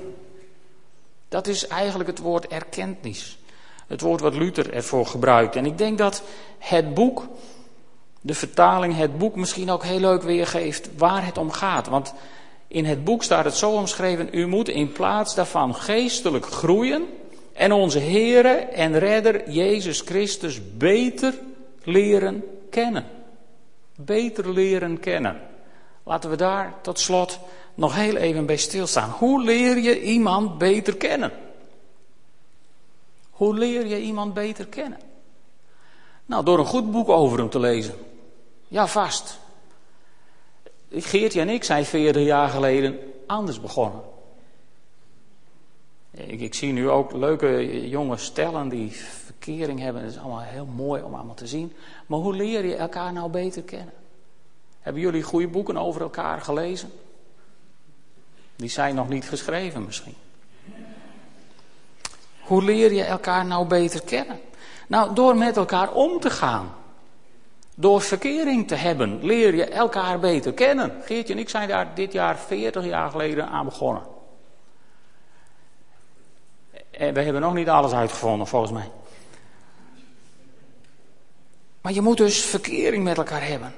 Dat 1.29 1.47
is 1.47 1.67
eigenlijk 1.67 2.09
het 2.09 2.19
woord 2.19 2.47
erkentenis. 2.47 3.37
Het 3.87 4.01
woord 4.01 4.21
wat 4.21 4.35
Luther 4.35 4.73
ervoor 4.73 5.05
gebruikt. 5.05 5.55
En 5.55 5.65
ik 5.65 5.77
denk 5.77 5.97
dat 5.97 6.21
het 6.57 6.93
boek, 6.93 7.27
de 8.21 8.33
vertaling, 8.33 8.95
het 8.95 9.17
boek 9.17 9.35
misschien 9.35 9.71
ook 9.71 9.83
heel 9.83 9.99
leuk 9.99 10.21
weergeeft 10.21 10.89
waar 10.97 11.25
het 11.25 11.37
om 11.37 11.51
gaat. 11.51 11.87
Want 11.87 12.13
in 12.69 12.85
het 12.85 13.03
boek 13.03 13.23
staat 13.23 13.45
het 13.45 13.55
zo 13.55 13.71
omschreven: 13.71 14.29
U 14.31 14.47
moet 14.47 14.69
in 14.69 14.91
plaats 14.91 15.35
daarvan 15.35 15.75
geestelijk 15.75 16.45
groeien 16.45 17.07
en 17.53 17.71
onze 17.71 17.99
Heere 17.99 18.53
en 18.57 18.99
Redder 18.99 19.51
Jezus 19.51 20.01
Christus 20.01 20.59
beter 20.77 21.33
leren 21.83 22.43
kennen. 22.69 23.05
Beter 23.95 24.53
leren 24.53 24.99
kennen. 24.99 25.41
Laten 26.03 26.29
we 26.29 26.35
daar 26.35 26.73
tot 26.81 26.99
slot 26.99 27.39
nog 27.75 27.95
heel 27.95 28.15
even 28.15 28.45
bij 28.45 28.57
stilstaan. 28.57 29.09
Hoe 29.09 29.43
leer 29.43 29.77
je 29.77 30.01
iemand 30.01 30.57
beter 30.57 30.97
kennen? 30.97 31.31
Hoe 33.29 33.53
leer 33.53 33.85
je 33.87 34.01
iemand 34.01 34.33
beter 34.33 34.67
kennen? 34.67 34.99
Nou, 36.25 36.45
door 36.45 36.59
een 36.59 36.65
goed 36.65 36.91
boek 36.91 37.09
over 37.09 37.37
hem 37.37 37.49
te 37.49 37.59
lezen. 37.59 37.93
Ja, 38.67 38.87
vast. 38.87 39.39
Geertje 40.91 41.41
en 41.41 41.49
ik 41.49 41.63
zijn 41.63 41.85
40 41.85 42.23
jaar 42.23 42.49
geleden 42.49 42.99
anders 43.27 43.61
begonnen. 43.61 44.01
Ik, 46.11 46.39
ik, 46.39 46.53
zie 46.53 46.71
nu 46.71 46.89
ook 46.89 47.13
leuke 47.13 47.89
jonge 47.89 48.17
stellen 48.17 48.69
die 48.69 48.91
verkering 48.91 49.79
hebben. 49.79 50.01
Dat 50.01 50.11
is 50.11 50.17
allemaal 50.17 50.41
heel 50.41 50.65
mooi 50.65 51.01
om 51.01 51.13
allemaal 51.13 51.35
te 51.35 51.47
zien. 51.47 51.73
Maar 52.05 52.19
hoe 52.19 52.35
leer 52.35 52.65
je 52.65 52.75
elkaar 52.75 53.13
nou 53.13 53.31
beter 53.31 53.61
kennen? 53.61 53.93
Hebben 54.79 55.01
jullie 55.01 55.23
goede 55.23 55.47
boeken 55.47 55.77
over 55.77 56.01
elkaar 56.01 56.41
gelezen? 56.41 56.91
Die 58.55 58.69
zijn 58.69 58.95
nog 58.95 59.09
niet 59.09 59.29
geschreven 59.29 59.85
misschien. 59.85 60.15
Hoe 62.39 62.63
leer 62.63 62.93
je 62.93 63.03
elkaar 63.03 63.45
nou 63.45 63.67
beter 63.67 64.01
kennen? 64.03 64.39
Nou, 64.87 65.13
door 65.13 65.37
met 65.37 65.57
elkaar 65.57 65.93
om 65.93 66.19
te 66.19 66.29
gaan. 66.29 66.75
Door 67.79 68.01
verkering 68.01 68.67
te 68.67 68.75
hebben, 68.75 69.25
leer 69.25 69.55
je 69.55 69.65
elkaar 69.65 70.19
beter 70.19 70.53
kennen. 70.53 71.01
Geertje 71.03 71.33
en 71.33 71.39
ik 71.39 71.49
zijn 71.49 71.67
daar 71.67 71.95
dit 71.95 72.11
jaar 72.11 72.37
40 72.37 72.85
jaar 72.85 73.09
geleden 73.09 73.47
aan 73.47 73.65
begonnen. 73.65 74.03
En 76.91 77.13
we 77.13 77.21
hebben 77.21 77.41
nog 77.41 77.53
niet 77.53 77.69
alles 77.69 77.91
uitgevonden, 77.91 78.47
volgens 78.47 78.71
mij. 78.71 78.89
Maar 81.81 81.93
je 81.93 82.01
moet 82.01 82.17
dus 82.17 82.41
verkering 82.41 83.03
met 83.03 83.17
elkaar 83.17 83.47
hebben. 83.47 83.73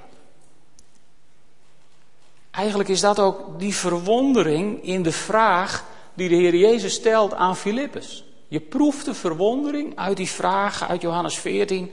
Eigenlijk 2.51 2.89
is 2.89 3.01
dat 3.01 3.19
ook 3.19 3.59
die 3.59 3.75
verwondering 3.75 4.83
in 4.83 5.03
de 5.03 5.11
vraag 5.11 5.85
die 6.13 6.29
de 6.29 6.35
Heer 6.35 6.55
Jezus 6.55 6.93
stelt 6.93 7.33
aan 7.33 7.57
Filippus. 7.57 8.25
Je 8.47 8.59
proeft 8.59 9.05
de 9.05 9.13
verwondering 9.13 9.97
uit 9.97 10.17
die 10.17 10.29
vraag 10.29 10.89
uit 10.89 11.01
Johannes 11.01 11.37
14, 11.37 11.91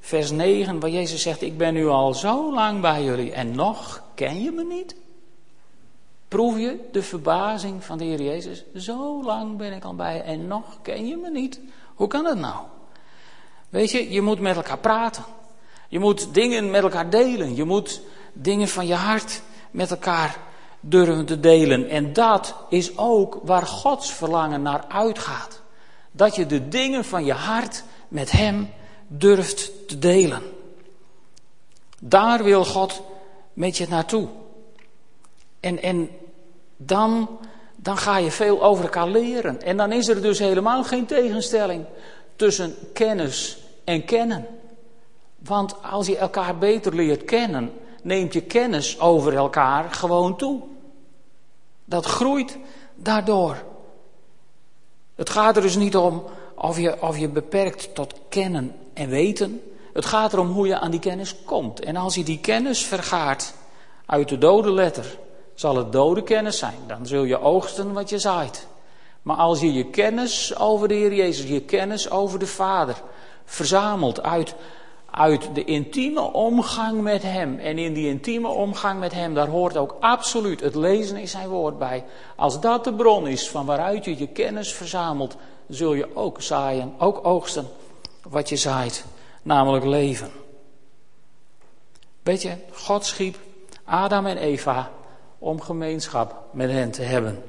vers 0.00 0.30
9, 0.30 0.80
waar 0.80 0.90
Jezus 0.90 1.22
zegt: 1.22 1.42
Ik 1.42 1.58
ben 1.58 1.74
nu 1.74 1.86
al 1.86 2.14
zo 2.14 2.54
lang 2.54 2.80
bij 2.80 3.04
jullie 3.04 3.32
en 3.32 3.54
nog 3.54 4.02
ken 4.14 4.42
je 4.42 4.50
me 4.50 4.64
niet? 4.64 4.96
Proef 6.28 6.58
je 6.58 6.88
de 6.92 7.02
verbazing 7.02 7.84
van 7.84 7.98
de 7.98 8.04
Heer 8.04 8.22
Jezus? 8.22 8.64
Zo 8.74 9.22
lang 9.24 9.56
ben 9.56 9.72
ik 9.72 9.84
al 9.84 9.94
bij 9.94 10.14
je 10.14 10.20
en 10.20 10.46
nog 10.46 10.78
ken 10.82 11.06
je 11.06 11.16
me 11.16 11.30
niet. 11.30 11.60
Hoe 11.94 12.08
kan 12.08 12.24
dat 12.24 12.38
nou? 12.38 12.56
Weet 13.68 13.90
je, 13.90 14.10
je 14.10 14.20
moet 14.20 14.40
met 14.40 14.56
elkaar 14.56 14.78
praten. 14.78 15.24
Je 15.88 15.98
moet 15.98 16.34
dingen 16.34 16.70
met 16.70 16.82
elkaar 16.82 17.10
delen. 17.10 17.56
Je 17.56 17.64
moet 17.64 18.00
dingen 18.32 18.68
van 18.68 18.86
je 18.86 18.94
hart 18.94 19.42
met 19.70 19.90
elkaar 19.90 20.36
durven 20.80 21.26
te 21.26 21.40
delen. 21.40 21.88
En 21.88 22.12
dat 22.12 22.54
is 22.68 22.98
ook 22.98 23.40
waar 23.42 23.66
Gods 23.66 24.12
verlangen 24.12 24.62
naar 24.62 24.84
uitgaat. 24.88 25.60
Dat 26.10 26.34
je 26.36 26.46
de 26.46 26.68
dingen 26.68 27.04
van 27.04 27.24
je 27.24 27.32
hart 27.32 27.84
met 28.08 28.30
Hem 28.30 28.70
durft 29.08 29.88
te 29.88 29.98
delen. 29.98 30.42
Daar 32.00 32.44
wil 32.44 32.64
God 32.64 33.02
met 33.52 33.76
je 33.76 33.86
naartoe. 33.88 34.28
En, 35.60 35.82
en 35.82 36.10
dan, 36.76 37.38
dan 37.76 37.98
ga 37.98 38.16
je 38.16 38.30
veel 38.30 38.62
over 38.62 38.84
elkaar 38.84 39.08
leren. 39.08 39.62
En 39.62 39.76
dan 39.76 39.92
is 39.92 40.08
er 40.08 40.22
dus 40.22 40.38
helemaal 40.38 40.84
geen 40.84 41.06
tegenstelling 41.06 41.84
tussen 42.36 42.74
kennis 42.92 43.58
en 43.84 44.04
kennen. 44.04 44.46
Want 45.38 45.82
als 45.82 46.06
je 46.06 46.16
elkaar 46.16 46.58
beter 46.58 46.94
leert 46.94 47.24
kennen, 47.24 47.72
neemt 48.02 48.32
je 48.32 48.42
kennis 48.42 49.00
over 49.00 49.36
elkaar 49.36 49.92
gewoon 49.92 50.36
toe. 50.36 50.62
Dat 51.84 52.04
groeit 52.04 52.58
daardoor. 52.94 53.56
Het 55.14 55.30
gaat 55.30 55.56
er 55.56 55.62
dus 55.62 55.76
niet 55.76 55.96
om 55.96 56.24
of 56.54 56.78
je, 56.78 57.02
of 57.02 57.18
je 57.18 57.28
beperkt 57.28 57.94
tot 57.94 58.14
kennen 58.28 58.74
en 58.98 59.08
weten. 59.08 59.62
Het 59.92 60.04
gaat 60.04 60.32
erom 60.32 60.48
hoe 60.48 60.66
je 60.66 60.78
aan 60.78 60.90
die 60.90 61.00
kennis 61.00 61.34
komt. 61.44 61.80
En 61.80 61.96
als 61.96 62.14
je 62.14 62.24
die 62.24 62.38
kennis 62.38 62.84
vergaart 62.84 63.54
uit 64.06 64.28
de 64.28 64.38
dode 64.38 64.72
letter, 64.72 65.18
zal 65.54 65.76
het 65.76 65.92
dode 65.92 66.22
kennis 66.22 66.58
zijn. 66.58 66.78
Dan 66.86 67.06
zul 67.06 67.24
je 67.24 67.40
oogsten 67.40 67.92
wat 67.92 68.08
je 68.08 68.18
zaait. 68.18 68.66
Maar 69.22 69.36
als 69.36 69.60
je 69.60 69.72
je 69.72 69.84
kennis 69.84 70.56
over 70.58 70.88
de 70.88 70.94
Heer 70.94 71.14
Jezus, 71.14 71.48
je 71.48 71.60
kennis 71.60 72.10
over 72.10 72.38
de 72.38 72.46
Vader, 72.46 73.02
verzamelt 73.44 74.22
uit, 74.22 74.54
uit 75.10 75.54
de 75.54 75.64
intieme 75.64 76.32
omgang 76.32 77.00
met 77.00 77.22
Hem. 77.22 77.58
En 77.58 77.78
in 77.78 77.92
die 77.92 78.08
intieme 78.08 78.48
omgang 78.48 79.00
met 79.00 79.12
Hem, 79.12 79.34
daar 79.34 79.48
hoort 79.48 79.76
ook 79.76 79.96
absoluut 80.00 80.60
het 80.60 80.74
lezen 80.74 81.16
in 81.16 81.28
zijn 81.28 81.48
woord 81.48 81.78
bij. 81.78 82.04
Als 82.36 82.60
dat 82.60 82.84
de 82.84 82.92
bron 82.92 83.26
is 83.26 83.48
van 83.48 83.66
waaruit 83.66 84.04
je 84.04 84.18
je 84.18 84.28
kennis 84.28 84.72
verzamelt, 84.72 85.36
zul 85.68 85.94
je 85.94 86.16
ook 86.16 86.42
zaaien, 86.42 86.94
ook 86.98 87.26
oogsten 87.26 87.68
wat 88.28 88.48
je 88.48 88.56
zaait, 88.56 89.04
namelijk 89.42 89.84
leven. 89.84 90.30
Weet 92.22 92.42
je, 92.42 92.56
God 92.72 93.04
schiep 93.04 93.36
Adam 93.84 94.26
en 94.26 94.36
Eva 94.36 94.90
om 95.38 95.60
gemeenschap 95.60 96.44
met 96.52 96.70
hen 96.70 96.90
te 96.90 97.02
hebben. 97.02 97.42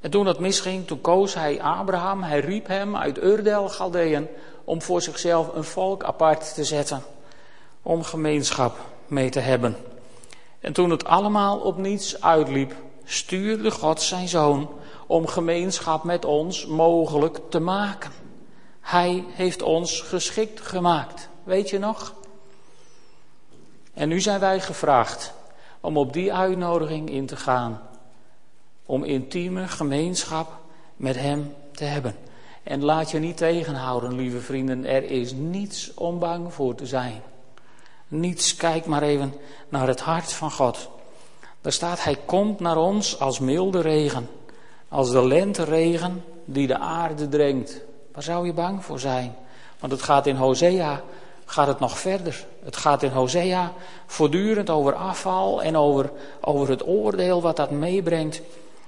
En 0.00 0.10
toen 0.10 0.24
dat 0.24 0.38
misging, 0.38 0.86
toen 0.86 1.00
koos 1.00 1.34
hij 1.34 1.60
Abraham, 1.60 2.22
hij 2.22 2.40
riep 2.40 2.66
hem 2.66 2.96
uit 2.96 3.22
Urdel, 3.22 3.68
Galdeën, 3.68 4.28
om 4.64 4.82
voor 4.82 5.02
zichzelf 5.02 5.54
een 5.54 5.64
volk 5.64 6.04
apart 6.04 6.54
te 6.54 6.64
zetten, 6.64 7.02
om 7.82 8.02
gemeenschap 8.02 8.78
mee 9.06 9.30
te 9.30 9.40
hebben. 9.40 9.76
En 10.60 10.72
toen 10.72 10.90
het 10.90 11.04
allemaal 11.04 11.58
op 11.58 11.76
niets 11.76 12.22
uitliep, 12.22 12.74
stuurde 13.04 13.70
God 13.70 14.02
zijn 14.02 14.28
zoon 14.28 14.70
om 15.06 15.26
gemeenschap 15.26 16.04
met 16.04 16.24
ons 16.24 16.66
mogelijk 16.66 17.40
te 17.48 17.60
maken. 17.60 18.17
Hij 18.88 19.24
heeft 19.28 19.62
ons 19.62 20.00
geschikt 20.00 20.60
gemaakt. 20.60 21.28
Weet 21.44 21.70
je 21.70 21.78
nog? 21.78 22.14
En 23.94 24.08
nu 24.08 24.20
zijn 24.20 24.40
wij 24.40 24.60
gevraagd 24.60 25.32
om 25.80 25.96
op 25.96 26.12
die 26.12 26.34
uitnodiging 26.34 27.10
in 27.10 27.26
te 27.26 27.36
gaan. 27.36 27.80
Om 28.86 29.04
intieme 29.04 29.68
gemeenschap 29.68 30.58
met 30.96 31.16
Hem 31.16 31.54
te 31.72 31.84
hebben. 31.84 32.16
En 32.62 32.84
laat 32.84 33.10
je 33.10 33.18
niet 33.18 33.36
tegenhouden, 33.36 34.14
lieve 34.14 34.40
vrienden. 34.40 34.84
Er 34.84 35.10
is 35.10 35.32
niets 35.32 35.94
om 35.94 36.18
bang 36.18 36.54
voor 36.54 36.74
te 36.74 36.86
zijn. 36.86 37.22
Niets, 38.08 38.56
kijk 38.56 38.86
maar 38.86 39.02
even 39.02 39.34
naar 39.68 39.86
het 39.88 40.00
hart 40.00 40.32
van 40.32 40.50
God. 40.50 40.88
Daar 41.60 41.72
staat, 41.72 42.04
Hij 42.04 42.16
komt 42.26 42.60
naar 42.60 42.76
ons 42.76 43.20
als 43.20 43.38
milde 43.38 43.80
regen. 43.80 44.28
Als 44.88 45.10
de 45.10 45.26
lenteregen 45.26 46.24
die 46.44 46.66
de 46.66 46.78
aarde 46.78 47.28
drenkt. 47.28 47.86
Waar 48.18 48.26
zou 48.26 48.46
je 48.46 48.52
bang 48.52 48.84
voor 48.84 49.00
zijn? 49.00 49.36
Want 49.78 49.92
het 49.92 50.02
gaat 50.02 50.26
in 50.26 50.36
Hosea 50.36 51.02
gaat 51.44 51.66
het 51.66 51.78
nog 51.78 51.98
verder. 51.98 52.46
Het 52.64 52.76
gaat 52.76 53.02
in 53.02 53.10
Hosea 53.10 53.72
voortdurend 54.06 54.70
over 54.70 54.94
afval 54.94 55.62
en 55.62 55.76
over, 55.76 56.10
over 56.40 56.68
het 56.68 56.86
oordeel 56.86 57.42
wat 57.42 57.56
dat 57.56 57.70
meebrengt. 57.70 58.40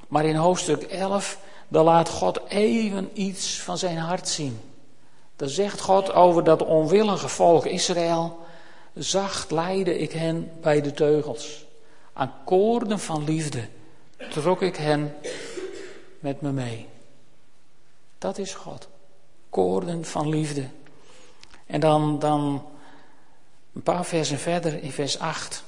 Maar 0.09 0.25
in 0.25 0.35
hoofdstuk 0.35 0.83
11, 0.83 1.39
dan 1.69 1.85
laat 1.85 2.09
God 2.09 2.41
even 2.49 3.11
iets 3.13 3.61
van 3.61 3.79
zijn 3.79 3.97
hart 3.97 4.29
zien. 4.29 4.61
Dan 5.37 5.49
zegt 5.49 5.81
God 5.81 6.13
over 6.13 6.45
dat 6.45 6.65
onwillige 6.65 7.29
volk 7.29 7.67
Israël, 7.67 8.39
zacht 8.95 9.51
leidde 9.51 9.99
ik 9.99 10.13
hen 10.13 10.51
bij 10.61 10.81
de 10.81 10.93
teugels. 10.93 11.65
Aan 12.13 12.33
koorden 12.45 12.99
van 12.99 13.25
liefde 13.25 13.69
trok 14.31 14.63
ik 14.63 14.77
hen 14.77 15.15
met 16.21 16.41
me 16.41 16.51
mee. 16.53 16.87
Dat 18.19 18.39
is 18.39 18.55
God. 18.55 18.90
Koorden 19.51 20.05
van 20.05 20.29
liefde. 20.29 20.65
En 21.67 21.81
dan, 21.81 22.19
dan 22.19 22.63
een 23.75 23.83
paar 23.83 24.05
versen 24.05 24.39
verder 24.39 24.83
in 24.83 24.93
vers 24.93 25.19
8. 25.19 25.65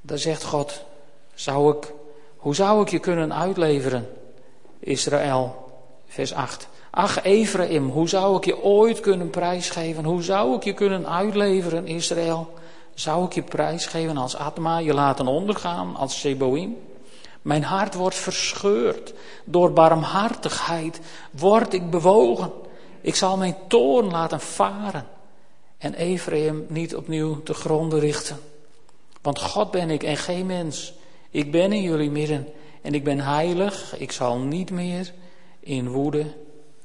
Daar 0.00 0.18
zegt 0.18 0.44
God, 0.44 0.84
zou 1.34 1.76
ik, 1.76 1.92
hoe 2.36 2.54
zou 2.54 2.82
ik 2.82 2.88
je 2.88 2.98
kunnen 2.98 3.34
uitleveren, 3.34 4.08
Israël? 4.78 5.68
Vers 6.06 6.32
8. 6.32 6.68
Ach 6.90 7.22
Ephraim, 7.22 7.88
hoe 7.88 8.08
zou 8.08 8.36
ik 8.36 8.44
je 8.44 8.62
ooit 8.62 9.00
kunnen 9.00 9.30
prijsgeven? 9.30 10.04
Hoe 10.04 10.22
zou 10.22 10.56
ik 10.56 10.62
je 10.62 10.72
kunnen 10.72 11.08
uitleveren, 11.08 11.86
Israël? 11.86 12.52
Zou 12.94 13.24
ik 13.24 13.32
je 13.32 13.42
prijsgeven 13.42 14.16
als 14.16 14.36
Atma, 14.36 14.78
je 14.78 14.94
laten 14.94 15.26
ondergaan 15.26 15.96
als 15.96 16.20
Seboim? 16.20 16.76
Mijn 17.42 17.62
hart 17.62 17.94
wordt 17.94 18.16
verscheurd. 18.16 19.14
Door 19.44 19.72
barmhartigheid 19.72 21.00
word 21.30 21.72
ik 21.72 21.90
bewogen. 21.90 22.52
Ik 23.00 23.14
zal 23.14 23.36
mijn 23.36 23.56
toorn 23.68 24.10
laten 24.10 24.40
varen 24.40 25.06
en 25.78 25.94
Ephraim 25.94 26.66
niet 26.68 26.96
opnieuw 26.96 27.42
te 27.42 27.54
gronden 27.54 27.98
richten. 27.98 28.40
Want 29.22 29.40
God 29.40 29.70
ben 29.70 29.90
ik 29.90 30.02
en 30.02 30.16
geen 30.16 30.46
mens. 30.46 30.92
Ik 31.30 31.50
ben 31.50 31.72
in 31.72 31.82
jullie 31.82 32.10
midden 32.10 32.48
en 32.82 32.94
ik 32.94 33.04
ben 33.04 33.20
heilig. 33.20 33.98
Ik 33.98 34.12
zal 34.12 34.38
niet 34.38 34.70
meer 34.70 35.12
in 35.60 35.88
woede 35.88 36.26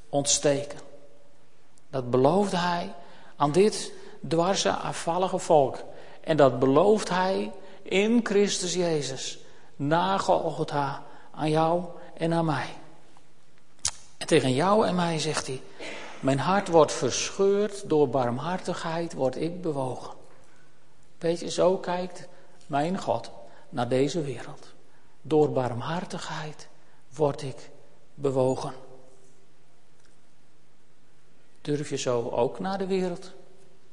ontsteken. 0.08 0.78
Dat 1.90 2.10
beloofde 2.10 2.56
hij 2.56 2.94
aan 3.36 3.52
dit 3.52 3.92
dwarse, 4.28 4.70
afvallige 4.70 5.38
volk. 5.38 5.78
En 6.20 6.36
dat 6.36 6.58
belooft 6.58 7.08
hij 7.08 7.52
in 7.82 8.20
Christus 8.22 8.74
Jezus. 8.74 9.38
Na 9.76 10.18
Golgotha 10.18 11.02
aan 11.34 11.50
jou 11.50 11.84
en 12.16 12.32
aan 12.32 12.44
mij. 12.44 12.68
En 14.16 14.26
tegen 14.26 14.52
jou 14.52 14.86
en 14.86 14.94
mij 14.94 15.18
zegt 15.18 15.46
hij: 15.46 15.60
Mijn 16.20 16.38
hart 16.38 16.68
wordt 16.68 16.92
verscheurd 16.92 17.88
door 17.88 18.08
barmhartigheid, 18.08 19.12
word 19.12 19.36
ik 19.36 19.60
bewogen. 19.60 20.14
Weet 21.18 21.40
je, 21.40 21.50
zo 21.50 21.78
kijkt 21.78 22.28
mijn 22.66 22.98
God 22.98 23.30
naar 23.68 23.88
deze 23.88 24.22
wereld. 24.22 24.74
Door 25.22 25.50
barmhartigheid 25.50 26.68
word 27.14 27.42
ik 27.42 27.70
bewogen. 28.14 28.72
Durf 31.60 31.90
je 31.90 31.96
zo 31.96 32.28
ook 32.30 32.58
naar 32.58 32.78
de 32.78 32.86
wereld 32.86 33.32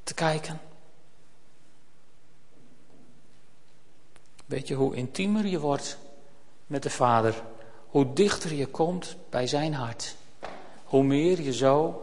te 0.02 0.14
kijken? 0.14 0.60
Weet 4.46 4.68
je 4.68 4.74
hoe 4.74 4.94
intiemer 4.94 5.46
je 5.46 5.60
wordt 5.60 5.98
met 6.66 6.82
de 6.82 6.90
Vader, 6.90 7.42
hoe 7.86 8.12
dichter 8.12 8.54
je 8.54 8.66
komt 8.66 9.16
bij 9.30 9.46
zijn 9.46 9.74
hart, 9.74 10.16
hoe 10.84 11.02
meer 11.02 11.40
je 11.40 11.52
zo 11.52 12.02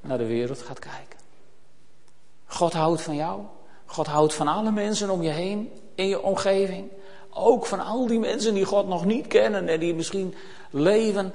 naar 0.00 0.18
de 0.18 0.26
wereld 0.26 0.62
gaat 0.62 0.78
kijken. 0.78 1.18
God 2.46 2.72
houdt 2.72 3.02
van 3.02 3.16
jou. 3.16 3.42
God 3.86 4.06
houdt 4.06 4.34
van 4.34 4.48
alle 4.48 4.70
mensen 4.70 5.10
om 5.10 5.22
je 5.22 5.30
heen, 5.30 5.72
in 5.94 6.08
je 6.08 6.22
omgeving. 6.22 6.90
Ook 7.30 7.66
van 7.66 7.80
al 7.80 8.06
die 8.06 8.18
mensen 8.18 8.54
die 8.54 8.64
God 8.64 8.86
nog 8.86 9.04
niet 9.04 9.26
kennen 9.26 9.68
en 9.68 9.80
die 9.80 9.94
misschien 9.94 10.34
leven 10.70 11.32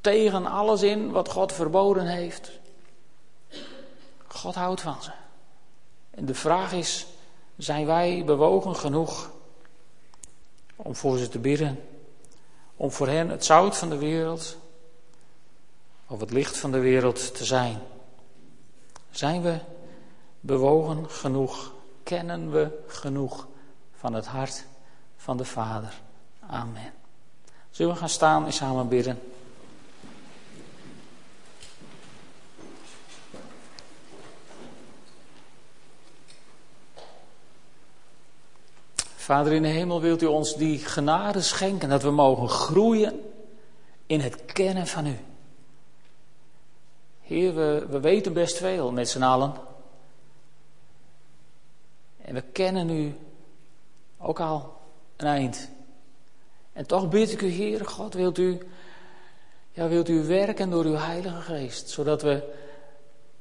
tegen 0.00 0.46
alles 0.46 0.82
in 0.82 1.10
wat 1.10 1.28
God 1.28 1.52
verboden 1.52 2.06
heeft. 2.06 2.50
God 4.26 4.54
houdt 4.54 4.80
van 4.80 5.02
ze. 5.02 5.10
En 6.10 6.26
de 6.26 6.34
vraag 6.34 6.72
is, 6.72 7.06
zijn 7.56 7.86
wij 7.86 8.22
bewogen 8.26 8.76
genoeg 8.76 9.30
om 10.76 10.96
voor 10.96 11.18
ze 11.18 11.28
te 11.28 11.38
bidden? 11.38 11.80
Om 12.76 12.90
voor 12.90 13.08
hen 13.08 13.28
het 13.28 13.44
zout 13.44 13.76
van 13.76 13.88
de 13.88 13.98
wereld 13.98 14.56
of 16.08 16.20
het 16.20 16.30
licht 16.30 16.56
van 16.56 16.70
de 16.70 16.78
wereld 16.78 17.34
te 17.34 17.44
zijn? 17.44 17.78
Zijn 19.10 19.42
we 19.42 19.58
bewogen 20.40 21.10
genoeg? 21.10 21.72
Kennen 22.02 22.50
we 22.50 22.84
genoeg 22.86 23.46
van 23.92 24.14
het 24.14 24.26
hart 24.26 24.64
van 25.16 25.36
de 25.36 25.44
Vader? 25.44 26.00
Amen. 26.46 26.92
Zullen 27.70 27.92
we 27.92 27.98
gaan 27.98 28.08
staan 28.08 28.44
en 28.44 28.52
samen 28.52 28.88
bidden? 28.88 29.18
Vader 39.16 39.52
in 39.52 39.62
de 39.62 39.68
hemel, 39.68 40.00
wilt 40.00 40.22
u 40.22 40.26
ons 40.26 40.56
die 40.56 40.78
genade 40.78 41.42
schenken 41.42 41.88
dat 41.88 42.02
we 42.02 42.10
mogen 42.10 42.48
groeien 42.48 43.20
in 44.06 44.20
het 44.20 44.44
kennen 44.44 44.86
van 44.86 45.06
u. 45.06 45.18
Heer, 47.28 47.54
we, 47.54 47.86
we 47.88 48.00
weten 48.00 48.32
best 48.32 48.56
veel 48.56 48.92
met 48.92 49.08
z'n 49.08 49.22
allen. 49.22 49.52
En 52.16 52.34
we 52.34 52.42
kennen 52.42 52.90
u 52.90 53.16
ook 54.18 54.40
al 54.40 54.80
een 55.16 55.26
eind. 55.26 55.68
En 56.72 56.86
toch 56.86 57.08
bid 57.08 57.32
ik 57.32 57.42
u, 57.42 57.46
Heer 57.46 57.86
God, 57.86 58.14
wilt 58.14 58.38
u, 58.38 58.58
ja, 59.72 59.88
wilt 59.88 60.08
u 60.08 60.24
werken 60.24 60.70
door 60.70 60.84
uw 60.84 60.94
Heilige 60.94 61.40
Geest, 61.40 61.88
zodat 61.88 62.22
we 62.22 62.54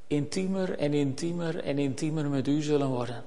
intiemer 0.08 0.78
en 0.78 0.94
intiemer 0.94 1.64
en 1.64 1.80
intiemer 1.80 2.30
met 2.30 2.48
u 2.48 2.62
zullen 2.62 2.90
worden. 2.90 3.24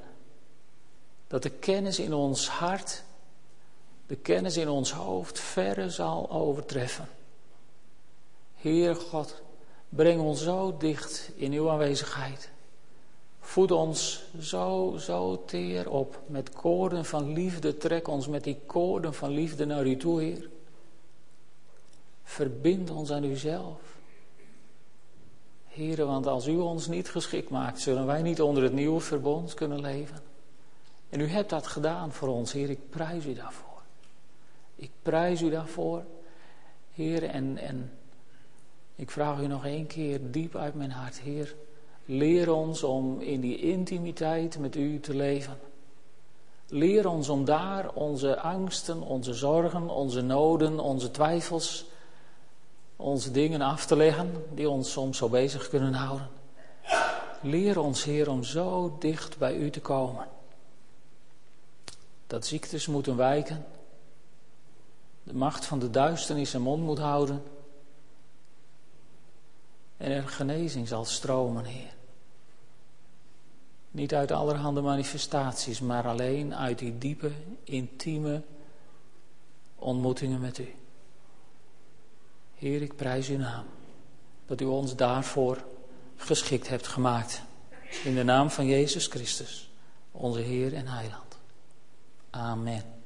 Dat 1.27 1.43
de 1.43 1.51
kennis 1.51 1.99
in 1.99 2.13
ons 2.13 2.49
hart, 2.49 3.03
de 4.07 4.17
kennis 4.17 4.57
in 4.57 4.69
ons 4.69 4.93
hoofd 4.93 5.41
verre 5.41 5.91
zal 5.91 6.31
overtreffen. 6.31 7.09
Heer 8.57 8.97
God, 8.97 9.43
breng 9.91 10.21
ons 10.21 10.43
zo 10.43 10.77
dicht 10.77 11.31
in 11.35 11.53
uw 11.53 11.71
aanwezigheid. 11.71 12.51
Voed 13.41 13.71
ons 13.71 14.25
zo, 14.41 14.97
zo 14.99 15.45
teer 15.45 15.91
op 15.91 16.21
met 16.27 16.53
koorden 16.53 17.05
van 17.05 17.33
liefde. 17.33 17.77
Trek 17.77 18.09
ons 18.09 18.29
met 18.29 18.45
die 18.45 18.59
koorden 18.67 19.15
van 19.15 19.31
liefde 19.31 19.65
naar 19.65 19.87
u 19.87 19.97
toe, 19.97 20.21
Heer. 20.21 20.49
Verbind 22.23 22.91
ons 22.91 23.13
aan 23.13 23.25
uzelf. 23.25 23.81
Heren, 25.69 26.07
want 26.07 26.27
als 26.27 26.47
u 26.47 26.57
ons 26.57 26.87
niet 26.87 27.09
geschikt 27.09 27.51
maakt, 27.51 27.81
zullen 27.81 28.07
wij 28.07 28.23
niet 28.23 28.41
onder 28.41 28.63
het 28.63 28.73
nieuwe 28.73 29.01
verbond 29.01 29.55
kunnen 29.55 29.81
leven. 29.81 30.23
En 31.09 31.21
u 31.21 31.27
hebt 31.27 31.51
dat 31.51 31.67
gedaan 31.67 32.13
voor 32.13 32.29
ons, 32.29 32.53
Heer. 32.53 32.71
Ik 32.71 32.91
prijs 32.91 33.25
u 33.27 33.35
daarvoor. 33.35 33.83
Ik 34.75 34.91
prijs 35.03 35.43
u 35.43 35.51
daarvoor, 35.51 36.05
Heer. 36.95 37.25
En, 37.25 37.59
en 37.59 37.93
ik 39.01 39.11
vraag 39.11 39.41
u 39.41 39.47
nog 39.47 39.65
één 39.65 39.87
keer 39.87 40.31
diep 40.31 40.57
uit 40.57 40.75
mijn 40.75 40.91
hart, 40.91 41.21
Heer. 41.21 41.55
Leer 42.05 42.53
ons 42.53 42.83
om 42.83 43.21
in 43.21 43.41
die 43.41 43.59
intimiteit 43.59 44.59
met 44.59 44.77
u 44.77 45.01
te 45.01 45.15
leven. 45.15 45.59
Leer 46.69 47.09
ons 47.09 47.29
om 47.29 47.45
daar 47.45 47.93
onze 47.93 48.41
angsten, 48.41 49.03
onze 49.03 49.35
zorgen, 49.35 49.89
onze 49.89 50.21
noden, 50.21 50.79
onze 50.79 51.11
twijfels, 51.11 51.85
onze 52.97 53.31
dingen 53.31 53.61
af 53.61 53.87
te 53.87 53.97
leggen 53.97 54.45
die 54.55 54.69
ons 54.69 54.93
soms 54.93 55.19
zo 55.19 55.29
bezig 55.29 55.69
kunnen 55.69 55.95
houden. 55.95 56.29
Leer 57.43 57.81
ons, 57.81 58.05
Heer, 58.05 58.31
om 58.31 58.45
zo 58.45 58.97
dicht 58.99 59.39
bij 59.39 59.57
u 59.57 59.71
te 59.71 59.81
komen. 59.81 60.27
Dat 62.27 62.47
ziektes 62.47 62.87
moeten 62.87 63.17
wijken. 63.17 63.65
de 65.23 65.35
macht 65.35 65.65
van 65.65 65.79
de 65.79 65.91
duisternis 65.91 66.51
zijn 66.51 66.63
mond 66.63 66.83
moet 66.83 66.99
houden. 66.99 67.43
En 70.01 70.11
er 70.11 70.29
genezing 70.29 70.89
zal 70.89 71.05
stromen, 71.05 71.65
Heer. 71.65 71.93
Niet 73.91 74.15
uit 74.15 74.31
allerhande 74.31 74.81
manifestaties, 74.81 75.81
maar 75.81 76.07
alleen 76.07 76.55
uit 76.55 76.79
die 76.79 76.99
diepe, 76.99 77.31
intieme 77.65 78.43
ontmoetingen 79.77 80.41
met 80.41 80.59
U. 80.59 80.75
Heer, 82.55 82.83
ik 82.83 82.97
prijs 82.97 83.29
uw 83.29 83.39
naam. 83.39 83.65
Dat 84.47 84.61
u 84.61 84.65
ons 84.65 84.97
daarvoor 84.97 85.65
geschikt 86.17 86.69
hebt 86.69 86.87
gemaakt. 86.87 87.43
In 88.05 88.15
de 88.15 88.25
naam 88.25 88.51
van 88.51 88.67
Jezus 88.67 89.07
Christus, 89.07 89.71
onze 90.11 90.41
Heer 90.41 90.75
en 90.75 90.87
Heiland. 90.87 91.37
Amen. 92.31 93.00